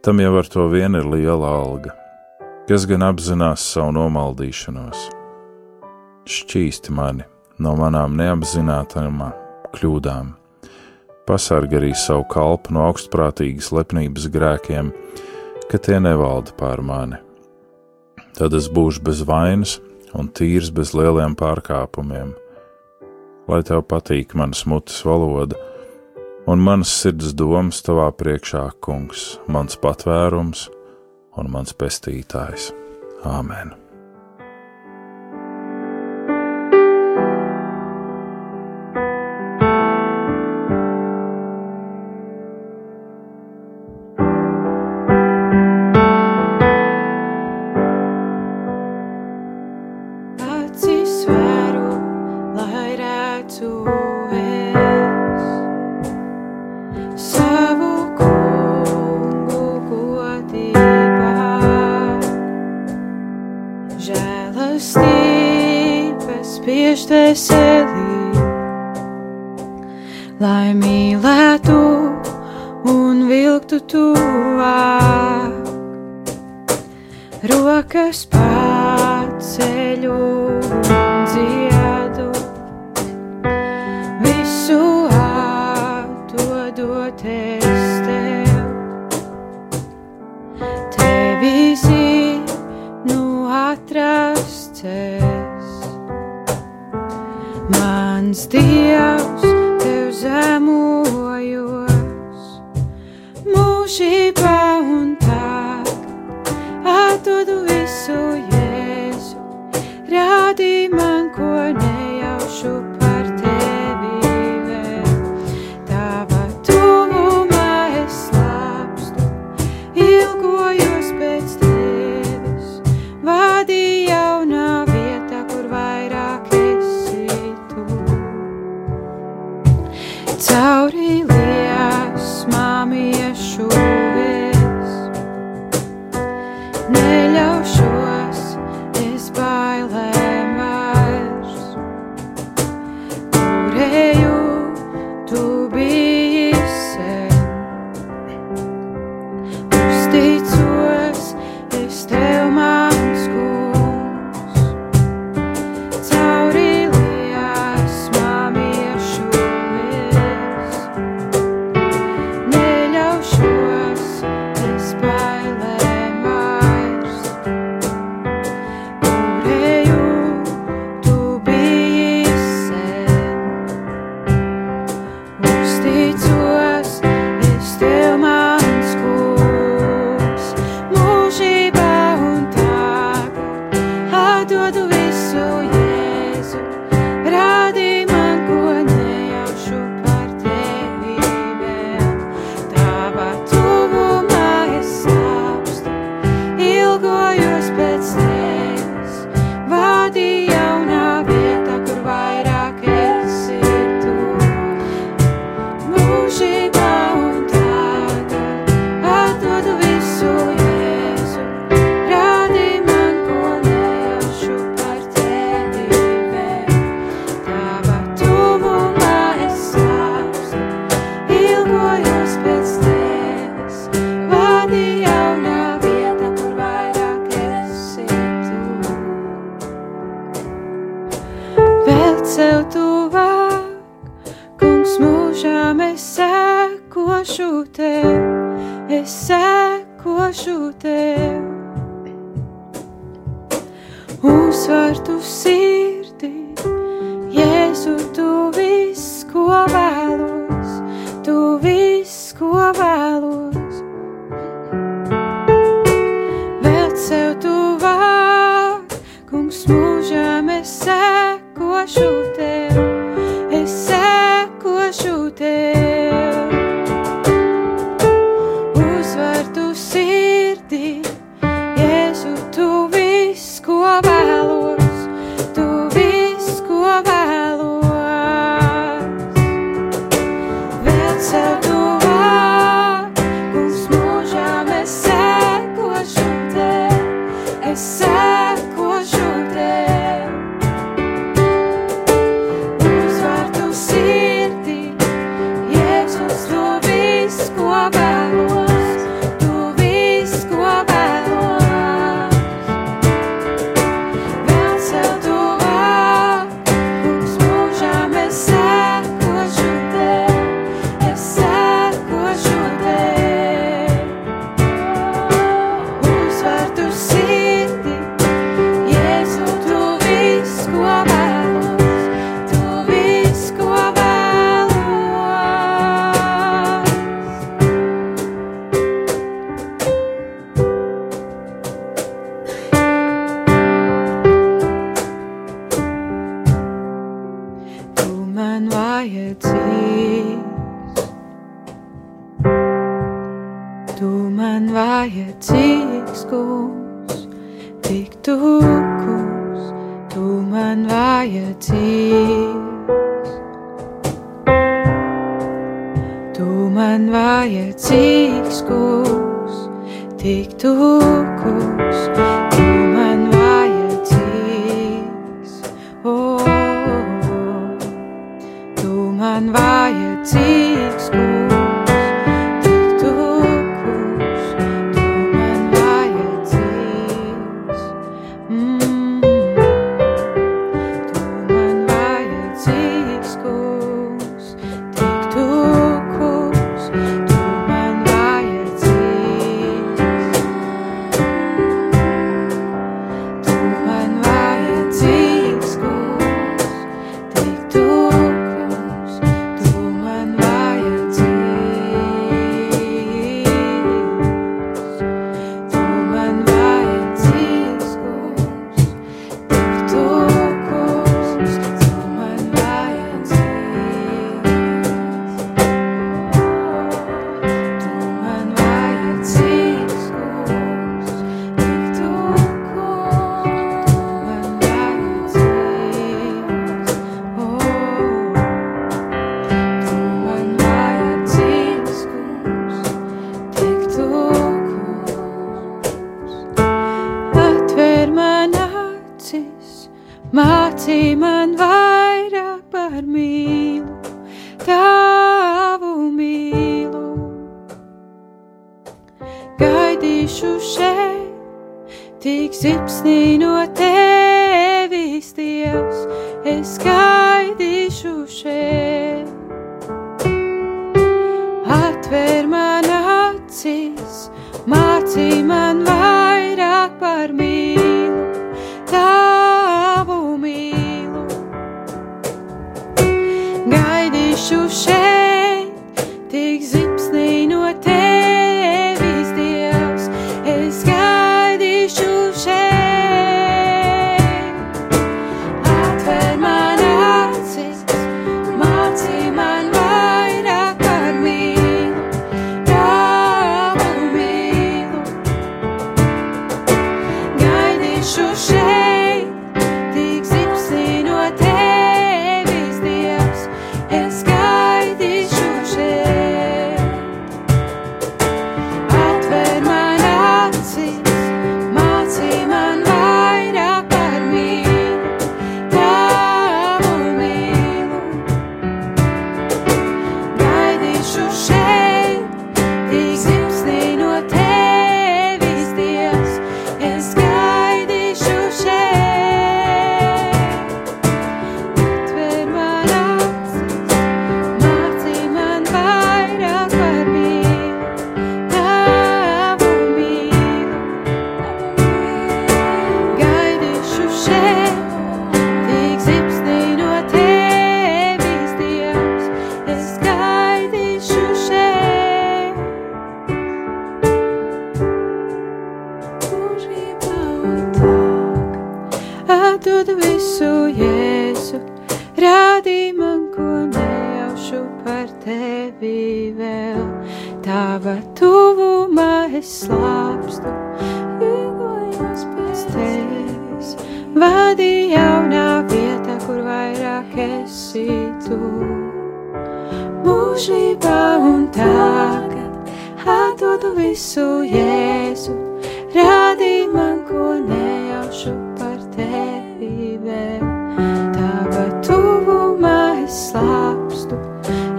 tam 0.07 0.21
jau 0.23 0.37
ar 0.39 0.47
to 0.47 0.69
vien 0.71 0.95
ir 0.95 1.07
liela 1.11 1.49
alga. 1.51 1.91
Kas 2.69 2.85
gan 2.87 3.03
apzinās 3.03 3.65
savu 3.73 3.91
nomaldīšanos? 3.97 5.01
Šķīsti 6.31 6.95
mani 6.95 7.27
no 7.59 7.73
manām 7.75 8.15
neapzinātajām 8.15 9.25
kļūdām, 9.75 10.29
pasargā 11.27 11.81
arī 11.81 11.91
savu 11.99 12.23
kalpu 12.31 12.77
no 12.77 12.85
augstprātīgas 12.87 13.73
lepnības 13.75 14.29
grēkiem, 14.31 14.93
ka 15.67 15.83
tie 15.83 15.99
nevalda 15.99 16.55
pār 16.55 16.85
mani. 16.87 17.19
Tad 18.39 18.55
es 18.55 18.71
būšu 18.71 19.03
bez 19.11 19.27
vainas 19.27 19.81
un 20.15 20.31
tīrs 20.31 20.71
bez 20.71 20.95
lieliem 20.95 21.35
pārkāpumiem. 21.35 22.31
Lai 23.51 23.65
tev 23.67 23.83
patīk 23.91 24.39
manas 24.39 24.63
mutes 24.71 25.03
valoda, 25.03 25.59
un 26.47 26.63
manas 26.63 26.93
sirds 27.03 27.35
domas 27.35 27.83
tavā 27.87 28.11
priekšā, 28.15 28.69
kungs, 28.85 29.37
mans 29.51 29.79
patvērums 29.83 30.69
un 31.37 31.51
mans 31.53 31.75
pestītājs. 31.77 32.71
Āmen! 33.27 33.86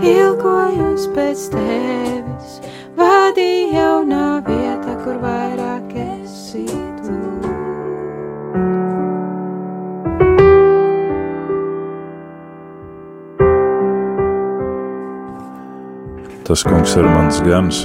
Ilgojos 0.07 1.07
pēc 1.15 1.43
tevis, 1.53 2.57
vadi 2.97 3.47
jaunā 3.73 4.39
vietā, 4.47 4.95
kur 5.03 5.19
vairāk 5.23 5.91
esi 6.03 6.63
tu. 7.03 7.17
Tas 16.47 16.63
kungs 16.63 16.95
ir 16.95 17.07
mans 17.11 17.43
gans, 17.43 17.83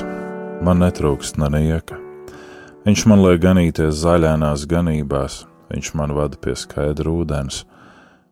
man 0.62 0.82
netrūkst 0.85 1.40
nenieka. 1.43 1.99
Viņš 2.86 3.07
man 3.11 3.23
liek 3.23 3.43
ganīties 3.43 3.99
zaļānās 4.03 4.66
ganībās, 4.70 5.44
viņš 5.70 5.94
man 5.99 6.15
vada 6.15 6.39
pie 6.39 6.55
skaidra 6.59 7.11
ūdens, 7.11 7.65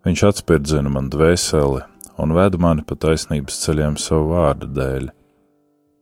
viņš 0.06 0.26
atspirdzina 0.30 0.90
man 0.90 1.10
dvēseli 1.10 1.89
un 2.20 2.34
ved 2.36 2.58
mani 2.60 2.84
pa 2.86 2.96
taisnības 3.00 3.62
ceļiem 3.64 3.96
savu 4.00 4.34
vārdu 4.34 4.68
dēļ. 4.76 5.08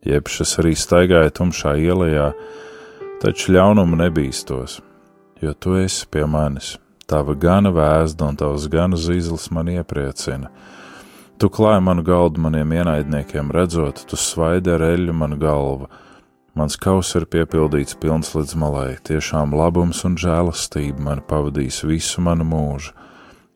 Jebš 0.07 0.41
es 0.45 0.53
arī 0.61 0.75
staigāju 0.79 1.31
tumšā 1.35 1.75
ielā, 1.79 2.29
taču 3.19 3.55
ļaunumu 3.55 3.99
nebīstos, 3.99 4.79
jo 5.43 5.53
tu 5.55 5.75
esi 5.79 6.07
pie 6.11 6.23
manis, 6.23 6.77
tava 7.07 7.35
gana 7.35 7.71
vēzda 7.75 8.29
un 8.31 8.39
tavs 8.39 8.67
gana 8.71 8.99
zīzlis 8.99 9.49
man 9.51 9.71
iepriecina. 9.73 10.51
Tu 11.39 11.47
klāji 11.47 11.83
manu 11.83 12.03
galdu 12.03 12.41
maniem 12.43 12.71
ienaidniekiem, 12.75 13.51
redzot, 13.55 14.03
tu 14.07 14.19
svaidi 14.19 14.73
ar 14.75 14.83
eļļu 14.89 15.15
manu 15.15 15.39
galvu. 15.39 15.87
Mans 16.59 16.75
kaus 16.75 17.13
ir 17.15 17.27
piepildīts 17.31 17.95
pilns 17.99 18.33
līdz 18.35 18.55
malai, 18.59 18.97
tiešām 19.07 19.53
labums 19.55 20.01
un 20.07 20.17
žēlastība 20.19 20.99
man 21.05 21.23
pavadīs 21.27 21.83
visu 21.87 22.23
manu 22.25 22.47
mūžu, 22.47 22.91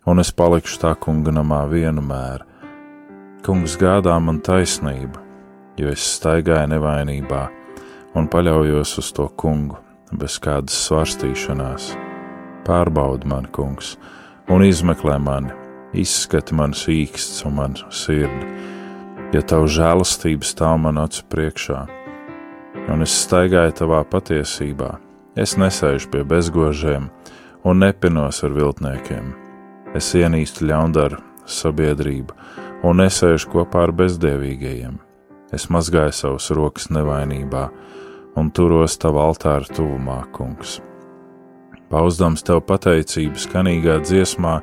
un 0.07 0.23
es 0.23 0.31
palikšu 0.31 0.79
tā 0.85 0.93
kunga 0.95 1.33
namā 1.35 1.65
vienu 1.71 2.03
mēru. 2.05 2.52
Kungs 3.43 3.73
gādā 3.75 4.13
man 4.23 4.37
taisnību, 4.39 5.19
jo 5.75 5.89
es 5.91 6.03
staigāju 6.13 6.69
nevainībā 6.71 7.41
un 8.15 8.29
paļaujos 8.31 8.93
uz 9.01 9.09
to 9.17 9.25
kungu 9.35 9.81
bez 10.15 10.37
kādas 10.39 10.77
svarstīšanās. 10.85 11.89
Pārbaudi 12.63 13.27
mani, 13.27 13.51
kungs, 13.51 13.97
un 14.47 14.63
izmeklē 14.63 15.17
mani, 15.19 15.51
izskati 15.91 16.55
manas 16.55 16.85
īksts 16.87 17.43
un 17.43 17.57
manu 17.59 17.91
sirdi, 17.91 18.47
ja 19.35 19.43
tavu 19.43 19.67
žēlastību 19.67 20.47
stāv 20.47 20.79
man 20.85 21.03
acu 21.03 21.27
priekšā, 21.35 21.83
un 22.95 23.03
es 23.03 23.19
staigāju 23.25 23.75
tavā 23.83 24.05
patiesībā. 24.07 24.93
Es 25.35 25.57
nesēžu 25.59 26.13
pie 26.15 26.23
bezgožiem 26.23 27.11
un 27.67 27.83
nepinos 27.83 28.39
ar 28.47 28.55
viltniekiem. 28.55 29.33
Es 29.99 30.13
ienīstu 30.15 30.71
ļaundaru 30.71 31.19
sabiedrību 31.43 32.62
un 32.83 32.99
nesēžu 32.99 33.51
kopā 33.53 33.87
ar 33.87 33.93
bezdievīgajiem. 33.95 34.97
Es 35.53 35.69
mazgāju 35.71 36.15
savus 36.17 36.49
rokas 36.55 36.89
nevainībā 36.91 37.67
un 38.39 38.49
turos 38.51 38.97
tavā 38.99 39.27
altāra 39.29 39.69
tuvumā, 39.69 40.23
kungs. 40.33 40.79
Pauzdams 41.93 42.41
tev 42.45 42.63
pateicību 42.65 43.37
skanīgā 43.37 43.99
dziesmā, 44.01 44.55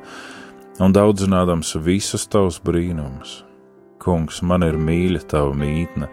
un 0.83 0.95
daudzinādams 0.95 1.77
visus 1.85 2.27
tavus 2.27 2.59
brīnumus. 2.63 3.41
Kungs, 4.01 4.41
man 4.41 4.65
ir 4.65 4.75
mīļa 4.81 5.21
tava 5.31 5.53
mītne, 5.55 6.09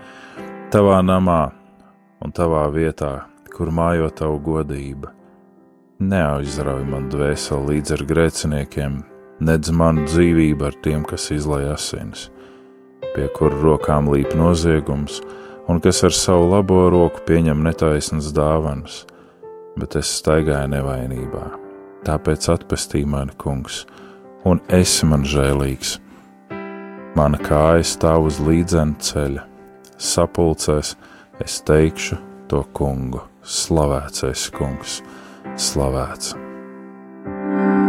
tavā 0.73 1.01
namā 1.03 1.41
un 2.23 2.35
tavā 2.37 2.67
vietā, 2.71 3.13
kur 3.55 3.73
mājo 3.75 4.11
tavu 4.15 4.39
godību. 4.45 5.11
Neaizrauj 5.99 6.85
man 6.87 7.09
dvēseli 7.11 7.73
līdz 7.73 7.97
ar 7.97 8.05
grēciniekiem, 8.13 8.99
nedz 9.41 9.71
manu 9.71 10.07
dzīvību 10.09 10.67
ar 10.69 10.77
tiem, 10.83 11.05
kas 11.07 11.29
izlai 11.35 11.65
asins, 11.73 12.29
pie 13.15 13.29
kuru 13.37 13.61
rokām 13.63 14.11
līp 14.13 14.35
noziegums, 14.39 15.21
un 15.69 15.81
kas 15.85 16.03
ar 16.07 16.15
savu 16.17 16.49
labo 16.53 16.87
roku 16.93 17.23
pieņem 17.29 17.63
netaisnas 17.67 18.33
dāvanas, 18.35 19.05
bet 19.79 19.97
es 20.01 20.11
staigāju 20.21 20.73
nevainībā. 20.75 21.47
Tāpēc 22.07 22.49
atpestī 22.55 23.05
mani, 23.07 23.35
kungs, 23.39 23.85
un 24.49 24.63
esi 24.73 25.07
man 25.07 25.27
žēlīgs. 25.29 25.99
Mana 27.19 27.41
kāja 27.43 27.85
stāv 27.87 28.29
uz 28.31 28.39
līdzena 28.43 28.99
ceļa, 29.03 29.45
sapulcēs 29.99 30.95
es 31.43 31.61
teikšu 31.67 32.21
to 32.51 32.63
kungu, 32.77 33.25
slavēts 33.43 34.29
esi 34.31 34.55
kungs, 34.55 35.01
slavēts. 35.59 36.37
Tavs 36.37 36.37
mūsu 36.37 37.88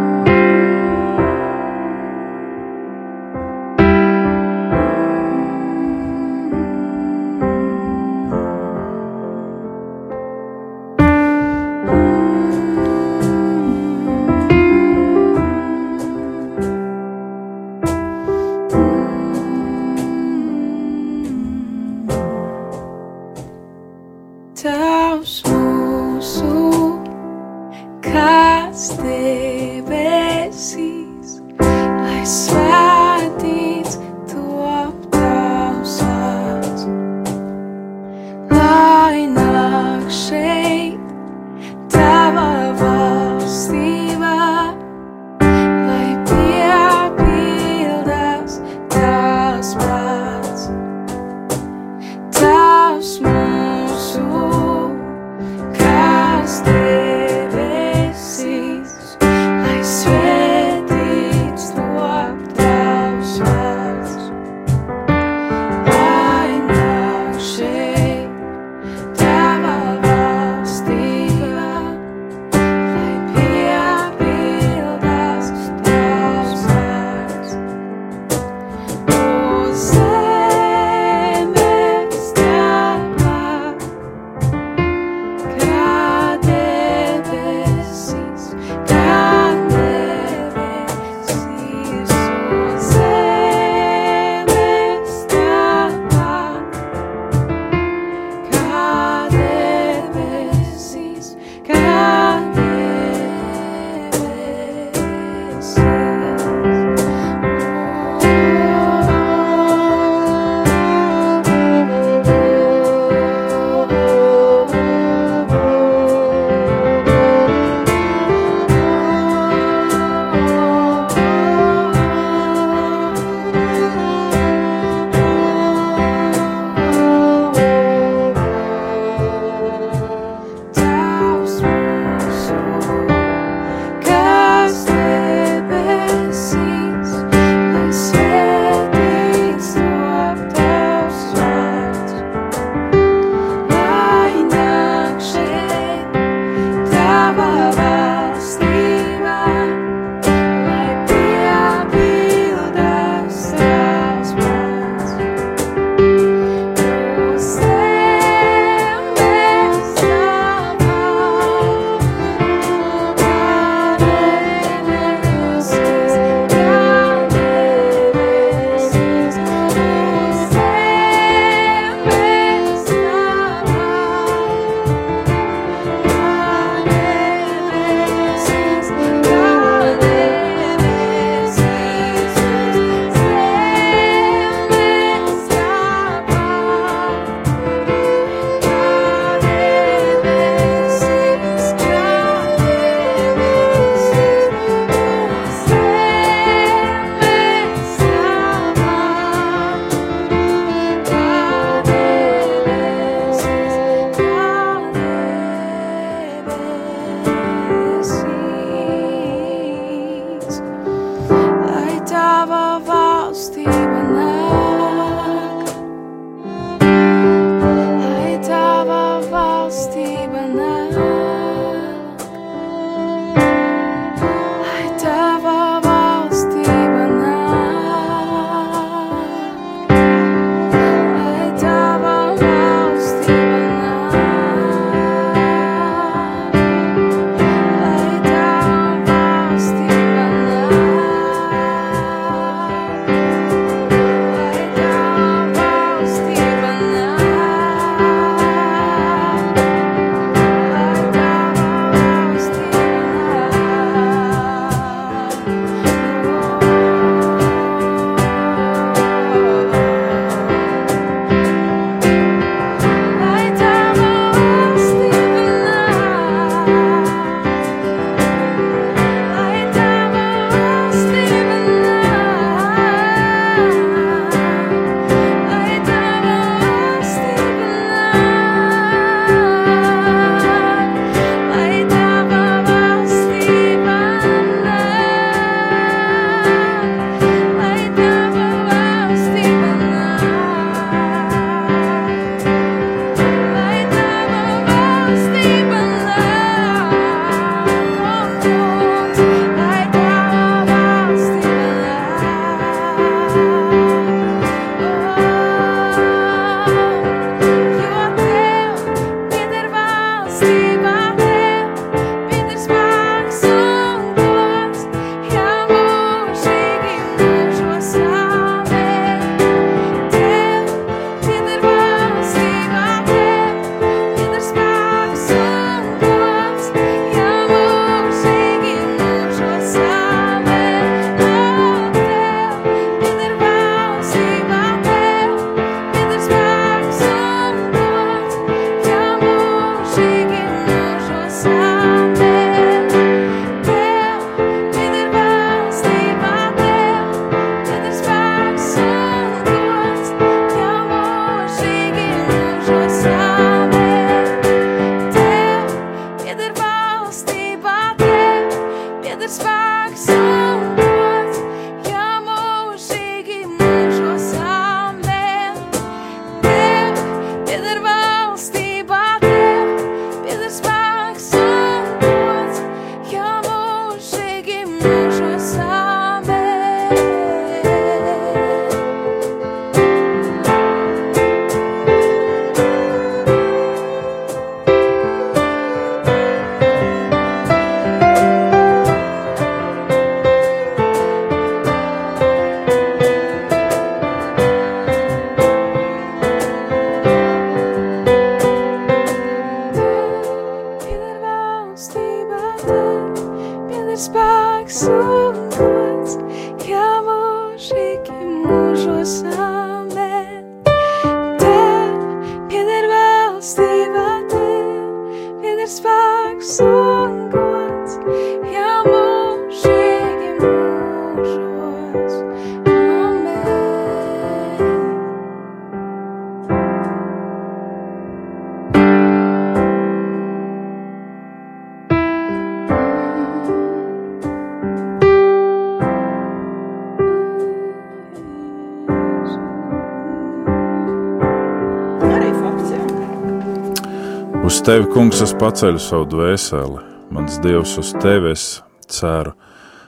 tevi, 444.70 444.86
kungs, 444.94 445.18
es 445.26 445.32
paceļu 445.34 445.80
savu 445.82 446.06
dvēseli, 446.12 446.82
mans 447.16 447.40
dievs, 447.42 447.72
uz 447.82 447.90
tevi 448.04 448.36
es 448.36 448.44
ceru, 448.92 449.32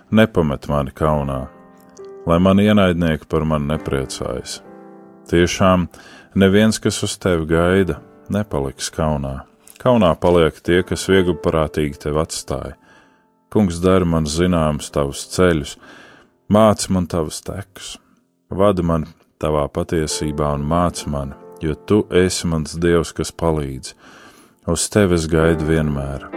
nepamet 0.09 0.63
mani 0.71 0.93
kaunā, 0.97 1.35
lai 2.25 2.37
mani 2.41 2.63
ienaidnieki 2.65 3.27
par 3.29 3.43
mani 3.45 3.67
nepriecājas. 3.69 4.55
Tiešām 5.29 5.83
neviens, 6.41 6.79
kas 6.81 6.97
uz 7.05 7.13
tevi 7.21 7.45
gaida, 7.51 7.99
nepaliks 8.33 8.89
kaunā. 8.95 9.43
Kaunā 9.83 10.15
paliek 10.23 10.57
tie, 10.65 10.79
kas 10.87 11.03
viegli 11.11 11.35
prātīgi 11.43 12.01
tevi 12.07 12.17
atstāja. 12.23 12.73
Kungs 13.53 13.77
dara 13.83 14.07
man 14.07 14.25
zināmus 14.25 14.89
tavus 14.95 15.27
ceļus, 15.35 15.75
māci 16.49 16.89
man 16.95 17.05
tavus 17.11 17.43
tekus, 17.45 17.91
vadi 18.49 18.87
man 18.87 19.05
tavā 19.37 19.67
patiesībā 19.69 20.55
un 20.57 20.65
māci 20.73 21.05
mani, 21.13 21.37
jo 21.61 21.77
tu 21.77 22.01
esi 22.23 22.49
mans 22.49 22.73
dievs, 22.81 23.13
kas 23.13 23.29
palīdz 23.29 23.93
Uz 24.69 24.83
tevis 24.93 25.23
gaidu 25.25 25.65
vienmēr. 25.65 26.27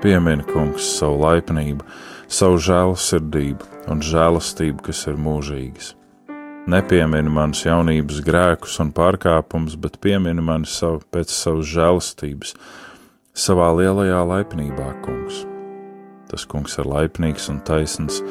Piemini, 0.00 0.40
kungs, 0.48 0.86
savu 0.96 1.18
laipnību, 1.20 1.84
savu 2.32 2.56
žēlsirdību 2.64 3.90
un 3.92 4.00
žēlastību, 4.00 4.80
kas 4.86 5.02
ir 5.12 5.18
mūžīgas. 5.20 5.90
Nepiemini 6.64 7.28
manus 7.28 7.66
jaunības 7.66 8.22
grēkus 8.24 8.78
un 8.80 8.94
pārkāpumus, 8.96 9.76
bet 9.76 10.00
piemini 10.00 10.40
mani 10.40 10.64
savu, 10.64 11.02
pēc 11.12 11.28
savas 11.36 11.68
žēlastības, 11.74 12.56
savā 13.36 13.68
lielajā 13.76 14.24
laipnībā, 14.32 14.90
kungs. 15.04 15.44
Tas 16.32 16.48
kungs 16.48 16.80
ir 16.80 16.88
laipnīgs 16.88 17.52
un 17.52 17.60
taisns, 17.68 18.22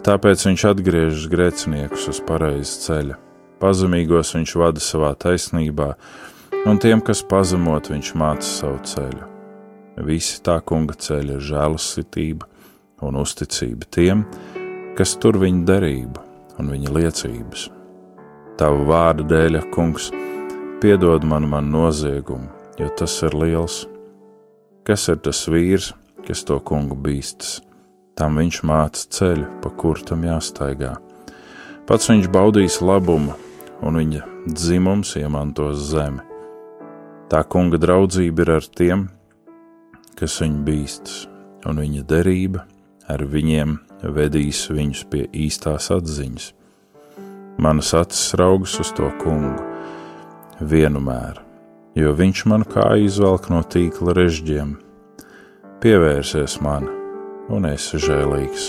tāpēc 0.00 0.48
viņš 0.48 0.70
atgriežas 0.72 1.28
grēciniekus 1.28 2.08
uz 2.08 2.24
pareizi 2.24 2.86
ceļa. 2.88 3.20
Pazemīgos 3.60 4.32
viņš 4.32 4.60
vada 4.64 4.80
savā 4.80 5.12
taisnībā, 5.12 5.92
un 6.64 6.78
tiem, 6.80 7.00
kas 7.04 7.20
pazemot, 7.28 7.90
viņš 7.92 8.10
māca 8.16 8.46
savu 8.46 8.80
ceļu. 8.88 9.28
Visi 10.04 10.40
tā 10.42 10.56
kunga 10.64 10.96
ceļa 10.96 11.36
ir 11.36 11.44
žēlastība 11.44 12.48
un 13.04 13.18
uzticība 13.20 13.88
tiem, 13.94 14.24
kas 14.98 15.14
tur 15.20 15.38
viņa 15.42 15.64
derību 15.68 16.24
un 16.58 16.72
viņa 16.72 16.94
liecības. 16.96 17.68
Tavu 18.58 18.88
vārdu 18.88 19.26
dēļ, 19.28 19.60
kungs, 19.74 20.08
piedod 20.82 21.26
man 21.26 21.48
man 21.50 21.70
noziegumu, 21.74 22.48
jo 22.80 22.90
tas 22.98 23.20
ir 23.26 23.36
liels. 23.38 23.84
Kas 24.84 25.08
ir 25.08 25.20
tas 25.24 25.44
vīrs, 25.50 25.92
kas 26.26 26.44
to 26.48 26.58
kungu 26.60 26.96
bīstas? 26.96 27.60
Tam 28.14 28.38
viņš 28.38 28.60
māca 28.62 29.08
ceļu, 29.16 29.48
pa 29.62 29.72
kur 29.74 29.98
tam 30.06 30.22
jāstaigā. 30.24 30.94
Pats 31.88 32.08
viņš 32.08 32.30
baudīs 32.32 32.78
labumu, 32.80 33.34
un 33.82 33.98
viņa 34.00 34.22
dzimums 34.46 35.16
iemantos 35.18 35.90
zemi 35.90 36.33
Tā 37.24 37.40
kunga 37.48 37.78
draudzība 37.80 38.44
ir 38.44 38.50
ar 38.58 38.66
tiem, 38.76 39.06
kas 40.18 40.36
viņu 40.42 40.58
bīstas, 40.66 41.14
un 41.64 41.80
viņa 41.80 42.02
derība 42.10 42.66
ar 43.08 43.24
viņiem 43.24 43.78
vedīs 44.12 44.66
viņus 44.68 45.04
pie 45.08 45.24
īstās 45.32 45.88
atziņas. 45.94 46.50
Manas 47.64 47.94
acis 47.96 48.34
raugas 48.36 48.74
uz 48.82 48.90
to 48.96 49.08
kungu 49.22 49.56
vienmēr, 50.60 51.40
jo 51.96 52.12
viņš 52.18 52.44
manu 52.50 52.68
kāju 52.68 53.08
izvelk 53.08 53.48
no 53.52 53.62
tīkla 53.62 54.16
režģiem. 54.18 54.76
Pievērsies 55.80 56.58
man, 56.64 56.90
un 57.48 57.70
es 57.70 57.88
esmu 57.88 58.02
žēlīgs, 58.04 58.68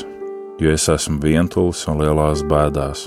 jo 0.64 0.72
es 0.72 0.88
esmu 0.96 1.20
vientulis 1.28 1.84
un 1.92 2.00
lielās 2.00 2.46
bēdās. 2.48 3.04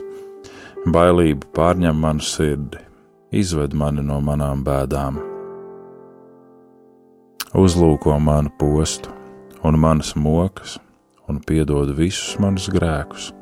Bailība 0.92 1.48
pārņem 1.56 2.04
manu 2.04 2.24
sirdi, 2.24 2.84
izved 3.32 3.72
mani 3.72 4.04
no 4.04 4.20
manām 4.24 4.60
bēdām 4.64 5.37
uzlūko 7.54 8.18
manu 8.20 8.50
postu 8.58 9.12
un 9.64 9.78
manas 9.80 10.14
mokas, 10.16 10.78
un 11.28 11.40
piedod 11.40 11.90
visus 11.96 12.38
manus 12.40 12.68
grēkus. 12.72 13.32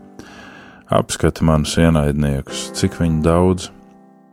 Apskati 0.86 1.44
manus 1.44 1.74
ienaidniekus, 1.80 2.70
cik 2.78 3.00
viņi 3.00 3.22
daudz, 3.24 3.70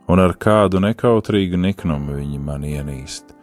un 0.08 0.22
ar 0.22 0.36
kādu 0.38 0.80
nekautrīgu 0.82 1.58
niknumu 1.58 2.18
viņi 2.20 2.40
man 2.40 2.66
ienīst. 2.66 3.34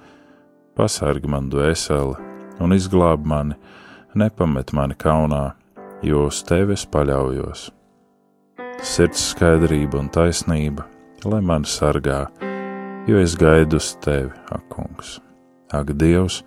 Pasargi 0.78 1.28
man 1.28 1.50
dvēseli 1.52 2.16
un 2.62 2.76
izglāb 2.76 3.26
mani, 3.28 3.58
nepamet 4.16 4.72
mani 4.74 4.96
kaunā, 4.96 5.52
jo 6.06 6.28
uz 6.30 6.44
tevi 6.48 6.78
es 6.78 6.86
paļaujos. 6.88 7.70
Sirds 8.82 9.28
skaidrība 9.34 10.00
un 10.00 10.08
taisnība, 10.14 10.88
lai 11.26 11.42
mani 11.46 11.70
sargā, 11.70 12.24
jo 13.08 13.20
es 13.22 13.36
gaidu 13.38 13.82
uz 13.82 13.92
tevi, 14.02 14.32
akungs. 14.56 15.20
Ak, 15.72 15.94
Dievs, 15.96 16.42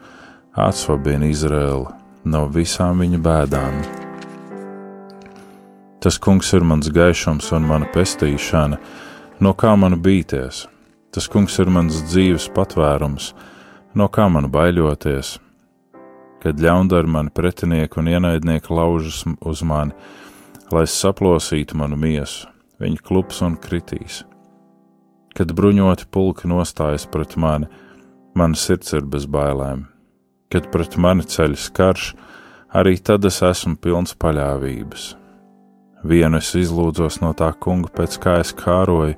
atsvabini 0.52 1.30
Izraēlu 1.32 1.86
no 2.28 2.42
visām 2.52 3.00
viņa 3.00 3.20
bēdām. 3.24 3.78
Tas 6.04 6.18
kungs 6.20 6.50
ir 6.52 6.64
mans 6.68 6.90
gaišums 6.92 7.48
un 7.56 7.64
mana 7.64 7.88
pestīšana, 7.88 8.76
no 9.40 9.52
kā 9.56 9.72
man 9.80 9.96
bīties. 10.04 10.66
Tas 11.14 11.28
kungs 11.32 11.56
ir 11.62 11.70
mans 11.72 12.02
dzīves 12.10 12.50
patvērums, 12.52 13.30
no 13.96 14.10
kā 14.12 14.26
man 14.28 14.50
baiļoties. 14.52 15.38
Kad 16.44 16.60
ļaundari 16.60 17.08
mani 17.08 17.32
pretinieki 17.32 18.02
un 18.02 18.10
ienaidnieki 18.12 18.76
laužas 18.76 19.22
uz 19.40 19.62
mani, 19.64 19.96
lai 20.68 20.84
saplosītu 20.84 21.78
manu 21.80 21.96
miesu, 21.96 22.50
viņi 22.82 23.00
klups 23.00 23.40
un 23.46 23.56
kritīs. 23.56 24.20
Kad 25.34 25.56
bruņoti 25.56 26.10
pulki 26.12 26.52
nostājas 26.52 27.08
pret 27.08 27.38
mani, 27.40 27.70
Mana 28.34 28.58
sirds 28.58 28.90
ir 28.96 29.04
bez 29.06 29.28
bailēm. 29.30 29.84
Kad 30.50 30.66
pret 30.74 30.96
mani 30.98 31.22
ceļas 31.22 31.68
karš, 31.74 32.08
arī 32.74 32.96
tad 32.98 33.26
es 33.28 33.38
esmu 33.46 33.76
pilns 33.78 34.16
paļāvības. 34.18 35.12
Vienu 36.04 36.40
es 36.42 36.50
izlūdzos 36.58 37.20
no 37.22 37.30
tā 37.38 37.52
kunga, 37.54 37.92
pēc 37.94 38.18
kā 38.20 38.34
es 38.42 38.50
kāroju, 38.58 39.14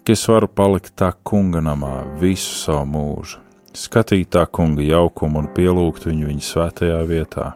ka 0.00 0.16
es 0.16 0.24
varu 0.26 0.48
palikt 0.48 0.94
tā 0.96 1.12
kunga 1.22 1.60
namā 1.62 1.92
visu 2.22 2.56
savu 2.62 2.88
mūžu, 2.94 3.42
skatīt 3.76 4.32
tā 4.32 4.46
kunga 4.48 4.88
jaukumu 4.88 5.44
un 5.44 5.52
pielūgt 5.54 6.08
viņu 6.08 6.32
viņa 6.32 6.46
svētajā 6.48 6.98
vietā. 7.12 7.46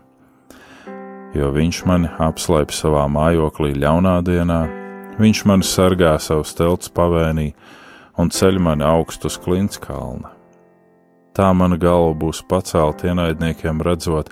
Jo 1.35 1.49
viņš 1.57 1.81
mani 1.89 2.13
apslēp 2.29 2.77
savā 2.77 3.09
mājoklī 3.11 3.73
ļaunā 3.81 4.19
dienā, 4.29 4.61
viņš 5.17 5.45
mani 5.49 5.67
sargā 5.67 6.15
savus 6.21 6.55
telts 6.55 6.93
pavēnī 6.93 7.49
un 8.21 8.31
ceļ 8.31 8.61
mani 8.69 8.85
augstu 8.87 9.33
uz 9.33 9.41
klints 9.41 9.81
kalna. 9.81 10.34
Tā 11.35 11.49
mana 11.53 11.77
galva 11.81 12.15
būs 12.15 12.45
pacelta 12.47 13.09
ienaidniekiem, 13.11 13.83
redzot, 13.83 14.31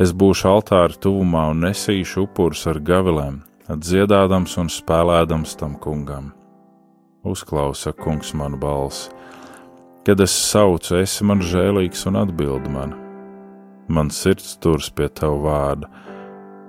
Es 0.00 0.14
būšu 0.16 0.46
altāra 0.48 0.96
tuvumā 0.96 1.50
un 1.52 1.58
nesīšu 1.60 2.22
upurus 2.24 2.62
ar 2.70 2.78
gavilēm, 2.80 3.42
dziedādams 3.68 4.54
un 4.62 4.70
spēlēdams 4.72 5.58
tam 5.60 5.74
kungam. 5.76 6.30
Uzklausa 7.20 7.92
kungs 7.92 8.30
manu 8.32 8.56
balsi, 8.56 9.10
kad 10.08 10.22
es 10.24 10.32
saucu, 10.32 10.94
esi 11.02 11.26
man 11.28 11.44
žēlīgs 11.44 12.06
un 12.08 12.16
atbildi 12.22 12.72
man. 12.72 12.96
Man 13.92 14.08
sirds 14.08 14.54
turas 14.64 14.88
pie 14.88 15.10
tava 15.12 15.36
vārda, 15.44 15.92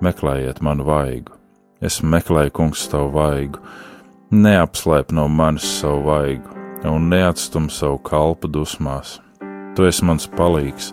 meklējiet 0.04 0.60
manu 0.60 0.84
vaigu. 0.90 1.32
Es 1.80 2.02
meklēju, 2.04 2.52
kungs, 2.52 2.84
tavu 2.92 3.14
vaigu, 3.16 3.64
neapslēp 4.28 5.16
no 5.16 5.24
manis 5.32 5.64
savu 5.80 6.04
vaigu 6.10 6.60
un 6.84 7.08
neatstum 7.08 7.72
savu 7.72 7.96
kalpu 8.04 8.52
dusmās. 8.52 9.22
Tu 9.76 9.86
esi 9.88 10.04
mans 10.04 10.28
palīgs, 10.28 10.90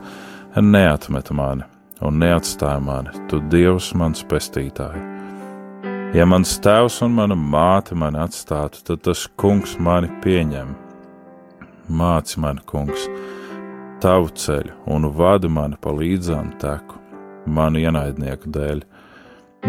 neatmet 0.55 1.31
mani 1.35 1.65
un 1.99 2.19
neatstāj 2.21 2.77
mani, 2.79 3.11
tu 3.27 3.41
Dievs 3.51 3.91
mans 3.99 4.23
pestītāji. 4.23 5.01
Ja 6.15 6.25
mans 6.25 6.55
tēvs 6.63 7.01
un 7.05 7.17
mana 7.17 7.35
māte 7.37 7.97
mani 7.99 8.21
atstātu, 8.23 8.79
tad 8.87 9.03
tas 9.05 9.25
kungs 9.37 9.75
mani 9.83 10.07
pieņem. 10.23 10.71
Māci 11.89 12.39
mani, 12.41 12.63
kungs, 12.69 13.03
tavu 14.01 14.31
ceļu 14.31 14.73
un 14.95 15.09
vadi 15.19 15.51
mani 15.51 15.77
pa 15.81 15.93
līdzām 15.93 16.55
teku, 16.61 16.97
manu 17.45 17.83
ienaidnieku 17.83 18.49
dēļ. 18.55 18.83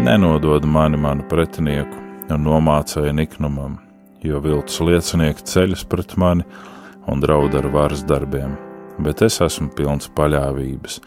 Nenodod 0.01 0.65
mani 0.65 0.97
manu 0.97 1.27
pretinieku 1.29 1.99
un 2.31 2.45
nomācēju 2.47 3.13
niknumam, 3.17 3.75
jo 4.23 4.39
viltus 4.39 4.79
liecinieki 4.79 5.43
ceļas 5.51 5.83
pret 5.91 6.15
mani 6.15 6.47
un 7.11 7.19
draud 7.19 7.57
ar 7.59 7.67
varas 7.73 8.05
darbiem, 8.07 8.55
bet 8.99 9.21
es 9.21 9.39
esmu 9.41 9.69
pilns 9.77 10.11
paļāvības 10.17 11.01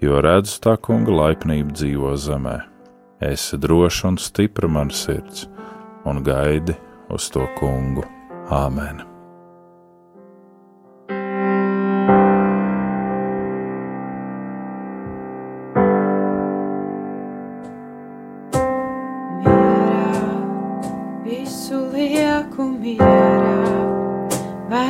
jo 0.00 0.20
redzu 0.20 0.60
tā 0.64 0.76
kunga 0.82 1.14
laipnību 1.20 1.76
dzīvo 1.76 2.12
zemē. 2.20 2.56
Esi 3.30 3.58
drošs 3.60 4.04
un 4.10 4.20
stipra 4.20 4.68
man 4.68 4.92
sirds, 4.92 5.46
un 6.04 6.22
gaidi 6.26 6.76
uz 7.08 7.30
to 7.32 7.48
kungu. 7.58 8.04
Āmen! 8.52 9.06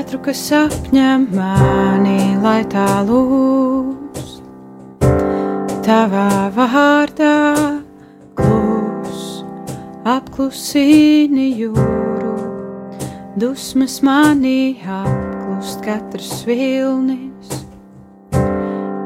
Vētru, 0.06 0.20
kas 0.22 0.40
apņem 0.54 1.24
mani, 1.34 2.36
lai 2.38 2.60
tā 2.70 3.02
lūdzu 3.02 4.38
tavā 5.82 6.46
vārdā 6.54 7.30
klus, 8.38 9.24
apklusini 10.06 11.48
jūru, 11.58 12.36
dusmas 13.34 13.98
manī 14.06 14.78
apklust 14.86 15.82
katrs 15.82 16.46
vilnis. 16.46 17.66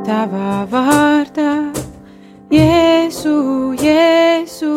Tavā 0.05 0.67
vārdā, 0.69 1.55
Jēzu, 2.53 3.39
Jēzu, 3.81 4.77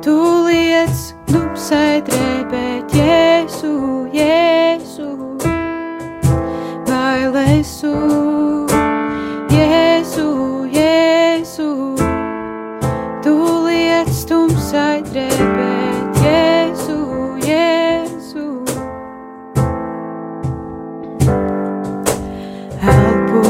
tu 0.00 0.16
liec 0.48 1.12
dubsai 1.28 2.00
drēbēt, 2.00 2.19
bailēsu. 7.80 8.20
tumsai 14.30 15.02
drēbēt, 15.08 16.20
Jēzu, 16.22 16.98
Jēzu. 17.42 18.46
Elpo, 22.94 23.44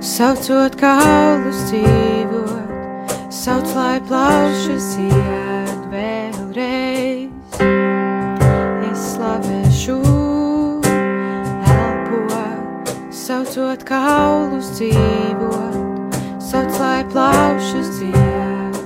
saucot 0.00 0.78
kaulus 0.78 1.62
dzīvot, 1.70 3.14
sauc, 3.30 3.74
lai 3.74 4.00
plaušas 4.08 4.92
iet 5.08 5.57
saucot 13.58 13.82
kaulus 13.88 14.68
dzīvot, 14.76 16.14
sauc, 16.38 16.78
lai 16.78 17.02
plaušas 17.10 17.98
iet 18.06 18.78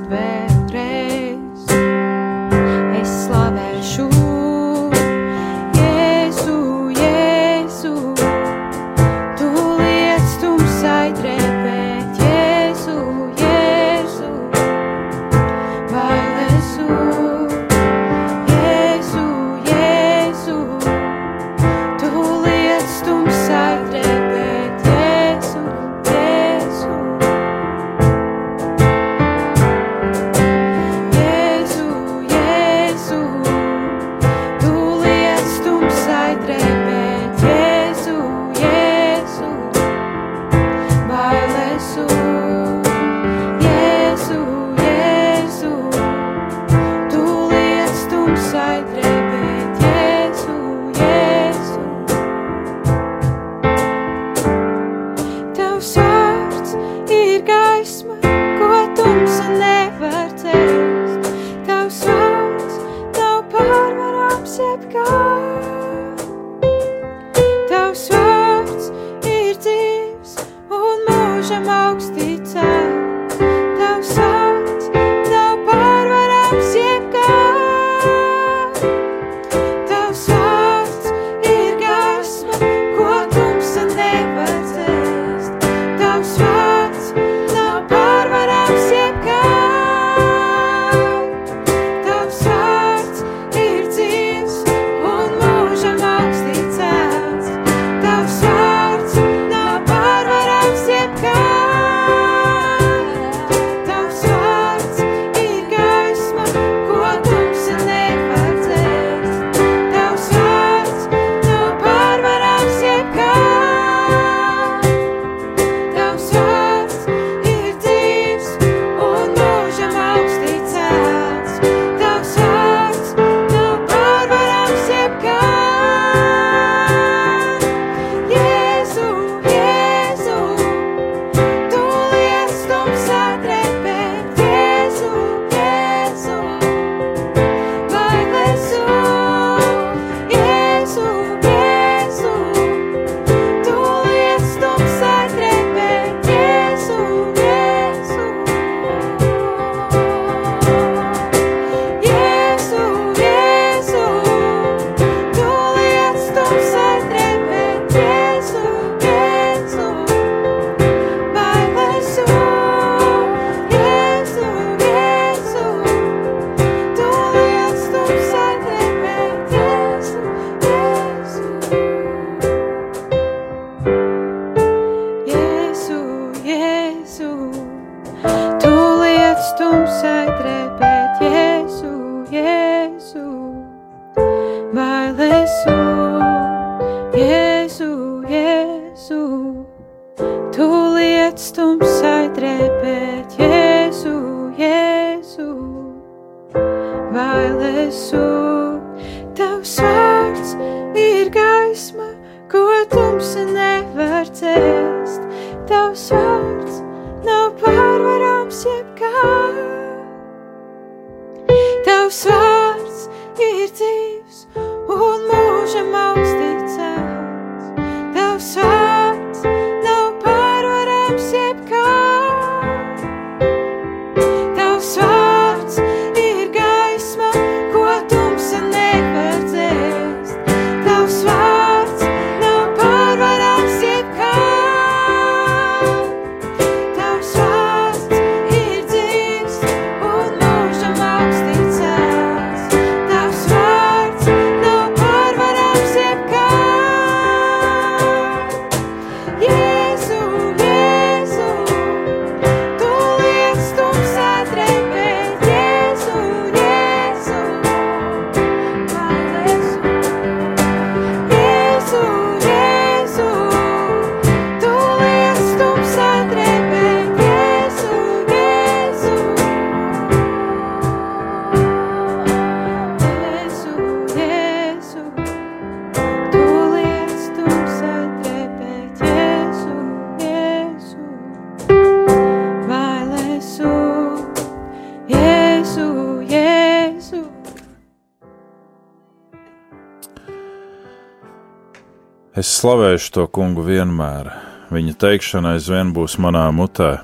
slavēšu 292.63 293.09
to 293.17 293.23
kungu 293.27 293.65
vienmēr, 293.67 294.29
viņa 294.71 294.93
teikšana 295.03 295.57
aizvien 295.57 295.89
būs 295.97 296.15
manā 296.23 296.45
mutē. 296.55 297.01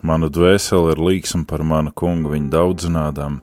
Mana 0.00 0.30
dvēsele 0.32 0.94
ir 0.94 1.02
līksma 1.04 1.44
par 1.50 1.66
manu 1.68 1.92
kungu 1.92 2.32
viņa 2.32 2.48
daudzinādām, 2.54 3.36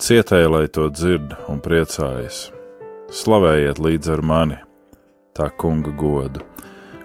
cietēji, 0.00 0.48
lai 0.54 0.62
to 0.72 0.88
dzird 0.88 1.36
un 1.52 1.60
priecājas. 1.60 2.46
Slavējiet 3.12 3.82
līdz 3.84 4.12
ar 4.16 4.24
mani, 4.32 4.58
tā 5.36 5.50
kunga 5.52 5.92
godu, 6.00 6.46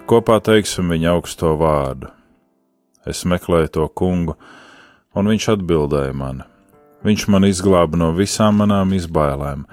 kopā 0.08 0.40
teiksim 0.40 0.88
viņa 0.94 1.12
augsto 1.18 1.52
vārdu. 1.60 2.08
Es 3.04 3.26
meklēju 3.28 3.74
to 3.76 3.90
kungu, 3.92 4.38
un 5.12 5.34
viņš 5.34 5.52
atbildēja 5.58 6.16
man. 6.16 6.46
Viņš 7.04 7.28
man 7.28 7.44
izglāba 7.44 8.00
no 8.00 8.14
visām 8.16 8.62
manām 8.62 8.96
izbailēm 8.96 9.68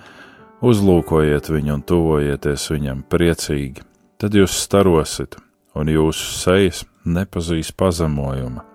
uzlūkojiet 0.61 1.49
viņu 1.51 1.75
un 1.75 1.83
tuvojieties 1.85 2.67
viņam 2.73 3.03
priecīgi, 3.09 3.83
tad 4.21 4.35
jūs 4.37 4.55
starosit, 4.63 5.37
un 5.75 5.89
jūsu 5.89 6.33
sejas 6.37 6.83
nepazīs 7.05 7.71
pazemojuma. 7.73 8.65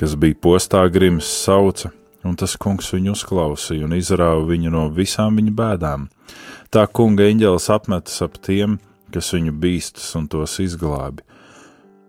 Kas 0.00 0.16
bija 0.16 0.38
postā 0.40 0.86
grims 0.88 1.28
sauca, 1.28 1.90
un 2.24 2.36
tas 2.40 2.56
kungs 2.60 2.88
viņu 2.94 3.12
uzklausīja 3.12 3.84
un 3.84 3.96
izrāva 3.98 4.46
viņu 4.48 4.72
no 4.72 4.86
visām 4.96 5.36
viņa 5.36 5.52
bēdām. 5.56 6.06
Tā 6.72 6.86
kunga 6.88 7.26
eņģelis 7.28 7.68
apmetas 7.74 8.22
ap 8.24 8.38
tiem, 8.40 8.78
kas 9.12 9.32
viņu 9.34 9.52
bīstas 9.60 10.14
un 10.16 10.30
tos 10.32 10.56
izglābi. 10.62 11.26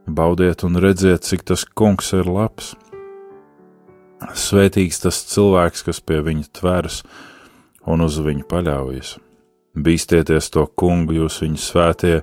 Baudiet 0.08 0.64
un 0.64 0.80
redziet, 0.82 1.28
cik 1.28 1.44
tas 1.52 1.66
kungs 1.66 2.14
ir 2.16 2.30
labs! 2.30 2.76
Svētīgs 4.22 5.02
tas 5.02 5.24
cilvēks, 5.32 5.82
kas 5.88 6.00
pie 6.06 6.20
viņa 6.22 6.52
tveras 6.54 7.02
un 7.90 8.04
uz 8.06 8.20
viņu 8.22 8.46
paļaujas. 8.50 9.16
Bīstieties 9.74 10.52
to 10.54 10.68
kungu, 10.78 11.16
jūs 11.24 11.40
viņu 11.42 11.62
svētie, 11.62 12.18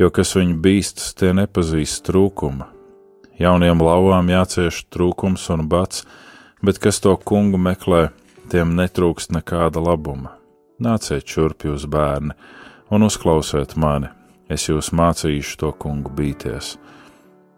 jo 0.00 0.10
kas 0.10 0.34
viņu 0.34 0.58
bīstas, 0.64 1.12
tie 1.14 1.30
nepazīst 1.36 2.02
trūkuma. 2.08 2.70
Jauniem 3.38 3.82
lauvām 3.82 4.30
jācieš 4.30 4.84
trūkums 4.94 5.46
un 5.54 5.68
bats, 5.70 6.04
bet 6.62 6.80
kas 6.82 7.00
to 7.04 7.14
kungu 7.16 7.60
meklē, 7.62 8.08
tiem 8.50 8.74
netrūkst 8.78 9.34
nekāda 9.34 9.82
labuma. 9.82 10.34
Nāciet 10.82 11.26
šurp 11.30 11.66
jūs 11.68 11.86
bērni 11.90 12.34
un 12.90 13.06
uzklausiet 13.06 13.76
mani, 13.78 14.10
es 14.50 14.66
jūs 14.68 14.90
mācīšu 14.94 15.60
to 15.62 15.70
kungu 15.78 16.10
bīties. 16.10 16.74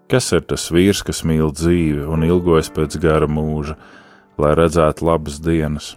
Kas 0.06 0.28
ir 0.36 0.44
tas 0.46 0.68
vīrs, 0.70 1.00
kas 1.02 1.24
mīl 1.26 1.48
dzīvi 1.50 2.04
un 2.06 2.22
ilgojas 2.22 2.68
pēc 2.70 2.94
gara 3.02 3.26
mūža, 3.26 3.74
lai 4.38 4.52
redzētu 4.54 5.02
labas 5.02 5.40
dienas? 5.42 5.96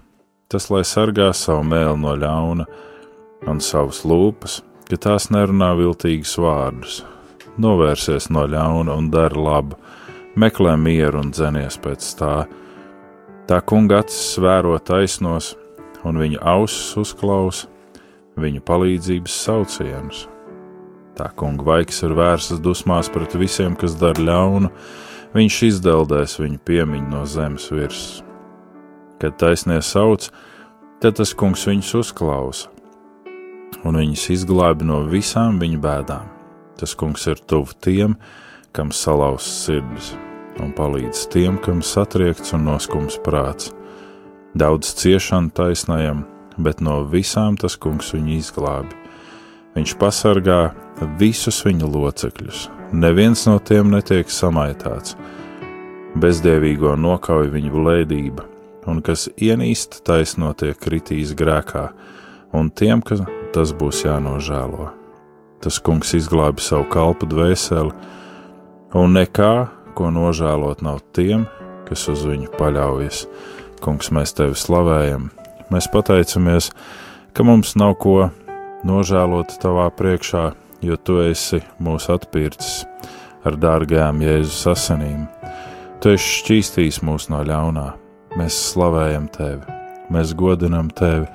Tas, 0.50 0.66
lai 0.74 0.82
sargā 0.82 1.28
savu 1.38 1.62
mēlu 1.70 2.00
no 2.02 2.16
ļauna 2.18 2.66
un 3.46 3.62
savas 3.62 4.02
lūpas, 4.10 4.64
ka 4.90 4.98
tās 4.98 5.30
nerunā 5.30 5.76
viltīgus 5.78 6.34
vārdus, 6.42 7.04
novērsies 7.62 8.32
no 8.34 8.48
ļauna 8.50 8.98
un 8.98 9.12
dara 9.14 9.38
labu, 9.38 9.78
meklē 10.34 10.74
mieru 10.82 11.22
un 11.22 11.30
dzenies 11.30 11.78
pēc 11.78 12.10
tā. 12.18 12.34
Tā 13.46 13.62
kunga 13.62 14.02
acis 14.02 14.40
vēro 14.42 14.74
taisnos, 14.82 15.54
un 16.02 16.18
viņa 16.18 16.42
ausis 16.56 16.98
uzklausa 16.98 17.70
viņu 18.42 18.66
palīdzības 18.66 19.38
saucienus. 19.46 20.26
Tā 21.20 21.26
kunga 21.36 21.66
vaiks 21.68 21.98
ir 22.08 22.14
vērsas 22.16 22.62
dusmās 22.64 23.10
pret 23.12 23.34
visiem, 23.36 23.74
kas 23.76 23.98
dara 24.00 24.24
ļaunu, 24.24 24.70
viņš 25.34 25.56
izdeldēs 25.68 26.38
viņu 26.40 26.62
piemiņu 26.64 27.12
no 27.12 27.26
zemes 27.28 27.66
virsmas. 27.74 28.22
Kad 29.20 29.36
taisnie 29.42 29.82
sauc, 29.84 30.30
tad 31.04 31.18
tas 31.20 31.34
kungs 31.36 31.66
viņus 31.68 31.90
uzklausa, 32.00 32.72
un 33.84 34.00
viņus 34.00 34.30
izglābi 34.38 34.88
no 34.88 35.02
visām 35.12 35.60
viņa 35.60 35.82
bēdām. 35.84 36.32
Tas 36.80 36.96
kungs 36.96 37.28
ir 37.28 37.44
tuvu 37.44 37.76
tiem, 37.84 38.16
kam 38.72 38.96
salauzts 38.96 39.66
sirdis, 39.66 40.14
un 40.64 40.72
palīdz 40.78 41.26
tiem, 41.36 41.60
kam 41.60 41.84
satriekts 41.84 42.56
un 42.56 42.64
noskums 42.70 43.20
prāts. 43.28 43.74
Daudz 44.56 44.96
ciešanu 45.04 45.52
taisnajam, 45.52 46.24
bet 46.56 46.80
no 46.80 47.02
visām 47.12 47.60
tas 47.60 47.76
kungs 47.76 48.16
viņu 48.16 48.38
izglābi. 48.40 48.99
Viņš 49.78 49.96
pasargā 50.02 50.60
visus 51.20 51.62
viņa 51.66 51.88
locekļus, 51.90 52.68
neviens 52.92 53.46
no 53.48 53.60
tiem 53.62 53.92
netiek 53.94 54.32
samaitāts. 54.34 55.16
Bezdēvīgo 56.20 56.96
nokauj 56.98 57.52
viņa 57.54 57.74
blēdība, 57.74 58.46
un 58.90 59.04
kas 59.06 59.28
ienīst 59.38 60.02
taisno 60.08 60.52
tiek 60.58 60.80
kritīs 60.82 61.36
grēkā, 61.38 61.90
un 62.58 62.72
tiem, 62.74 63.04
ka 63.06 63.22
tas 63.54 63.76
būs 63.78 64.02
jānožēlo. 64.08 64.90
Tas 65.62 65.78
kungs 65.84 66.16
izglābi 66.18 66.64
savu 66.64 66.88
kalpu 66.90 67.28
dvēseli, 67.30 67.94
un 68.98 69.16
nekā, 69.18 69.54
ko 69.94 70.10
nožēlot 70.16 70.82
nav 70.82 71.04
tiem, 71.14 71.46
kas 71.90 72.08
uz 72.10 72.24
viņu 72.26 72.50
paļaujas. 72.58 73.26
Kungs, 73.84 74.10
mēs 74.16 74.34
tevi 74.36 74.58
slavējam, 74.58 75.30
mēs 75.72 75.88
pateicamies, 75.94 76.72
ka 77.36 77.46
mums 77.48 77.76
nav 77.80 77.96
ko 78.02 78.30
nožēlot 78.88 79.58
tavā 79.62 79.88
priekšā, 79.96 80.44
jo 80.86 80.96
tu 80.96 81.20
esi 81.24 81.62
mūs 81.84 82.08
atpircis 82.12 82.86
ar 83.48 83.58
dārgajām 83.60 84.22
Jēzus 84.24 84.68
asinīm. 84.74 85.26
Tu 86.00 86.14
esi 86.16 86.36
šķīstījis 86.40 87.02
mūs 87.08 87.28
no 87.32 87.42
ļaunā. 87.48 87.88
Mēs 88.40 88.56
slavējam 88.70 89.26
tevi, 89.34 89.78
mēs 90.14 90.36
godinam 90.38 90.92
tevi. 90.94 91.26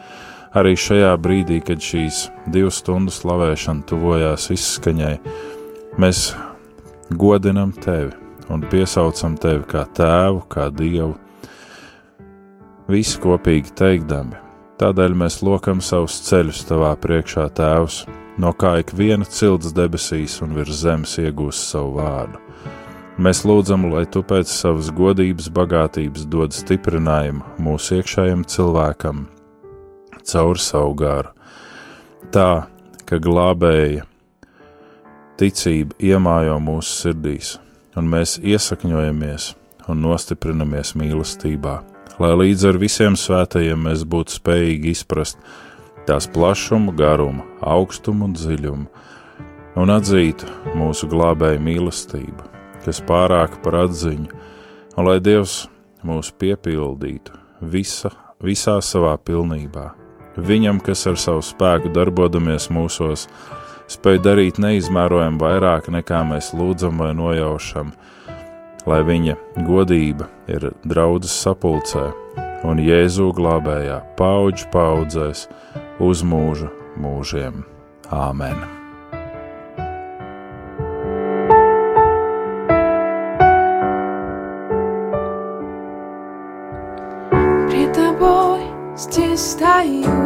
Arī 0.55 0.77
šajā 0.79 1.11
brīdī, 1.19 1.59
kad 1.67 1.83
šīs 1.83 2.29
divu 2.55 2.71
stundu 2.71 3.11
slavēšana 3.13 3.83
tuvojās 3.91 4.47
izskaņai, 4.55 5.17
mēs 5.99 6.29
godinam 7.19 7.75
tevi 7.75 8.15
un 8.55 8.63
piesaucam 8.71 9.35
tevi 9.41 9.67
kā 9.69 9.83
tēvu, 9.99 10.45
kā 10.53 10.69
dievu, 10.71 11.17
visi 12.89 13.19
kopīgi 13.21 13.75
teikdami. 13.75 14.44
Tādēļ 14.75 15.13
mēs 15.15 15.37
lokam 15.47 15.79
savus 15.79 16.17
ceļus 16.27 16.65
tavā 16.67 16.91
priekšā, 16.99 17.45
Tēvs, 17.55 18.01
no 18.43 18.51
kā 18.59 18.73
ik 18.83 18.91
viena 18.99 19.23
cilts 19.23 19.71
debesīs 19.71 20.41
un 20.43 20.57
virs 20.57 20.81
zemes 20.81 21.15
iegūs 21.23 21.61
savu 21.71 22.01
vārdu. 22.01 22.41
Mēs 23.23 23.45
lūdzam, 23.47 23.87
lai 23.93 24.03
tu 24.11 24.25
pēc 24.27 24.51
savas 24.51 24.89
godības, 24.91 25.47
bagātības 25.55 26.27
dod 26.27 26.57
stiprinājumu 26.57 27.47
mūsu 27.63 28.01
iekšējam 28.01 28.43
cilvēkam 28.51 29.29
caur 30.27 30.59
savu 30.59 30.99
garu. 30.99 31.31
Tā, 32.35 32.67
ka 33.07 33.23
glābēja 33.23 34.09
ticība 35.39 35.95
iemājo 36.03 36.59
mūsu 36.59 36.99
sirdīs, 37.05 37.57
un 37.95 38.11
mēs 38.11 38.41
iesakņojamies 38.43 39.53
un 39.87 40.03
nostiprinamies 40.03 40.97
mīlestībā, 40.99 41.79
lai 42.23 42.33
līdz 42.45 42.71
ar 42.71 42.81
visiem 42.83 43.19
svētajiem 43.19 43.87
mēs 43.89 44.07
būtu 44.09 44.39
spējīgi 44.39 44.95
izprast 44.95 45.39
tās 46.09 46.29
plašumu, 46.31 46.93
garumu, 46.97 47.47
augstumu 47.61 48.29
un 48.29 48.35
dziļumu, 48.37 48.89
un 49.81 49.95
atzītu 49.95 50.51
mūsu 50.77 51.09
glābēju 51.11 51.63
mīlestību 51.65 52.55
kas 52.85 53.01
pārāk 53.05 53.59
par 53.65 53.79
atziņu, 53.87 54.29
un 54.95 55.09
lai 55.09 55.19
Dievs 55.25 55.65
mūs 56.05 56.31
piepildītu 56.41 57.33
visa, 57.73 58.13
visā 58.45 58.77
savā 58.85 59.17
pilnībā. 59.25 59.93
Viņam, 60.35 60.81
kas 60.85 61.07
ar 61.09 61.19
savu 61.21 61.45
spēku 61.47 61.93
darbodamies 61.95 62.69
mūsos, 62.75 63.29
spēj 63.91 64.21
darīt 64.25 64.59
neizmērojami 64.63 65.41
vairāk 65.41 65.89
nekā 65.95 66.25
mēs 66.29 66.53
lūdzam 66.57 67.01
vai 67.01 67.13
nojaušam, 67.17 67.95
lai 68.90 69.02
viņa 69.08 69.36
godība 69.68 70.30
ir 70.52 70.72
draudzes 70.88 71.36
sapulcē 71.44 72.10
un 72.68 72.82
Jēzu 72.84 73.32
glābējā 73.38 74.02
paudžu 74.20 74.68
paudzēs 74.74 75.48
uz 76.00 76.26
mūžu 76.26 76.72
mūžiem. 77.00 77.64
Āmen! 78.10 78.80
стою 89.40 90.23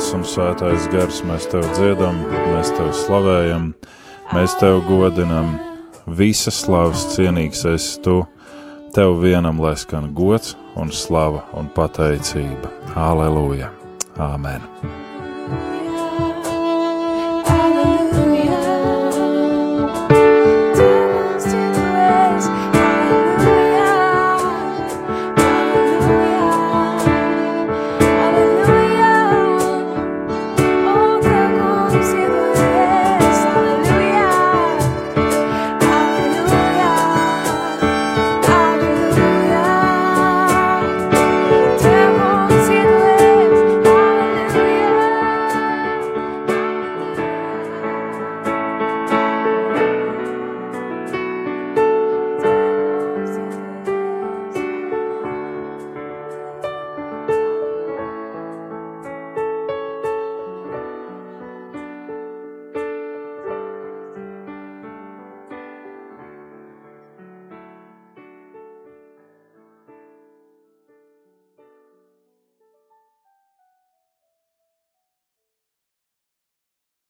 Dēls 0.00 0.14
un 0.16 0.22
Svētais 0.24 0.84
Gars. 0.88 1.18
Mēs 1.28 1.44
Tev 1.52 1.66
dziedam, 1.76 2.22
mēs 2.54 2.70
Tev 2.72 2.88
slavējam, 2.96 3.66
mēs 4.32 4.54
Tev 4.56 4.78
godinam. 4.86 5.50
Visas 6.08 6.62
slavas 6.62 7.02
cienīgs 7.12 7.66
esi 7.68 8.00
Tu. 8.00 8.16
Tev 8.96 9.20
vienam 9.20 9.60
lai 9.60 9.74
skan 9.76 10.08
gods 10.16 10.56
un 10.72 10.88
slava 10.88 11.44
un 11.52 11.68
pateicība. 11.76 12.72
Aleluja! 12.96 13.68
Āmen! 14.16 14.64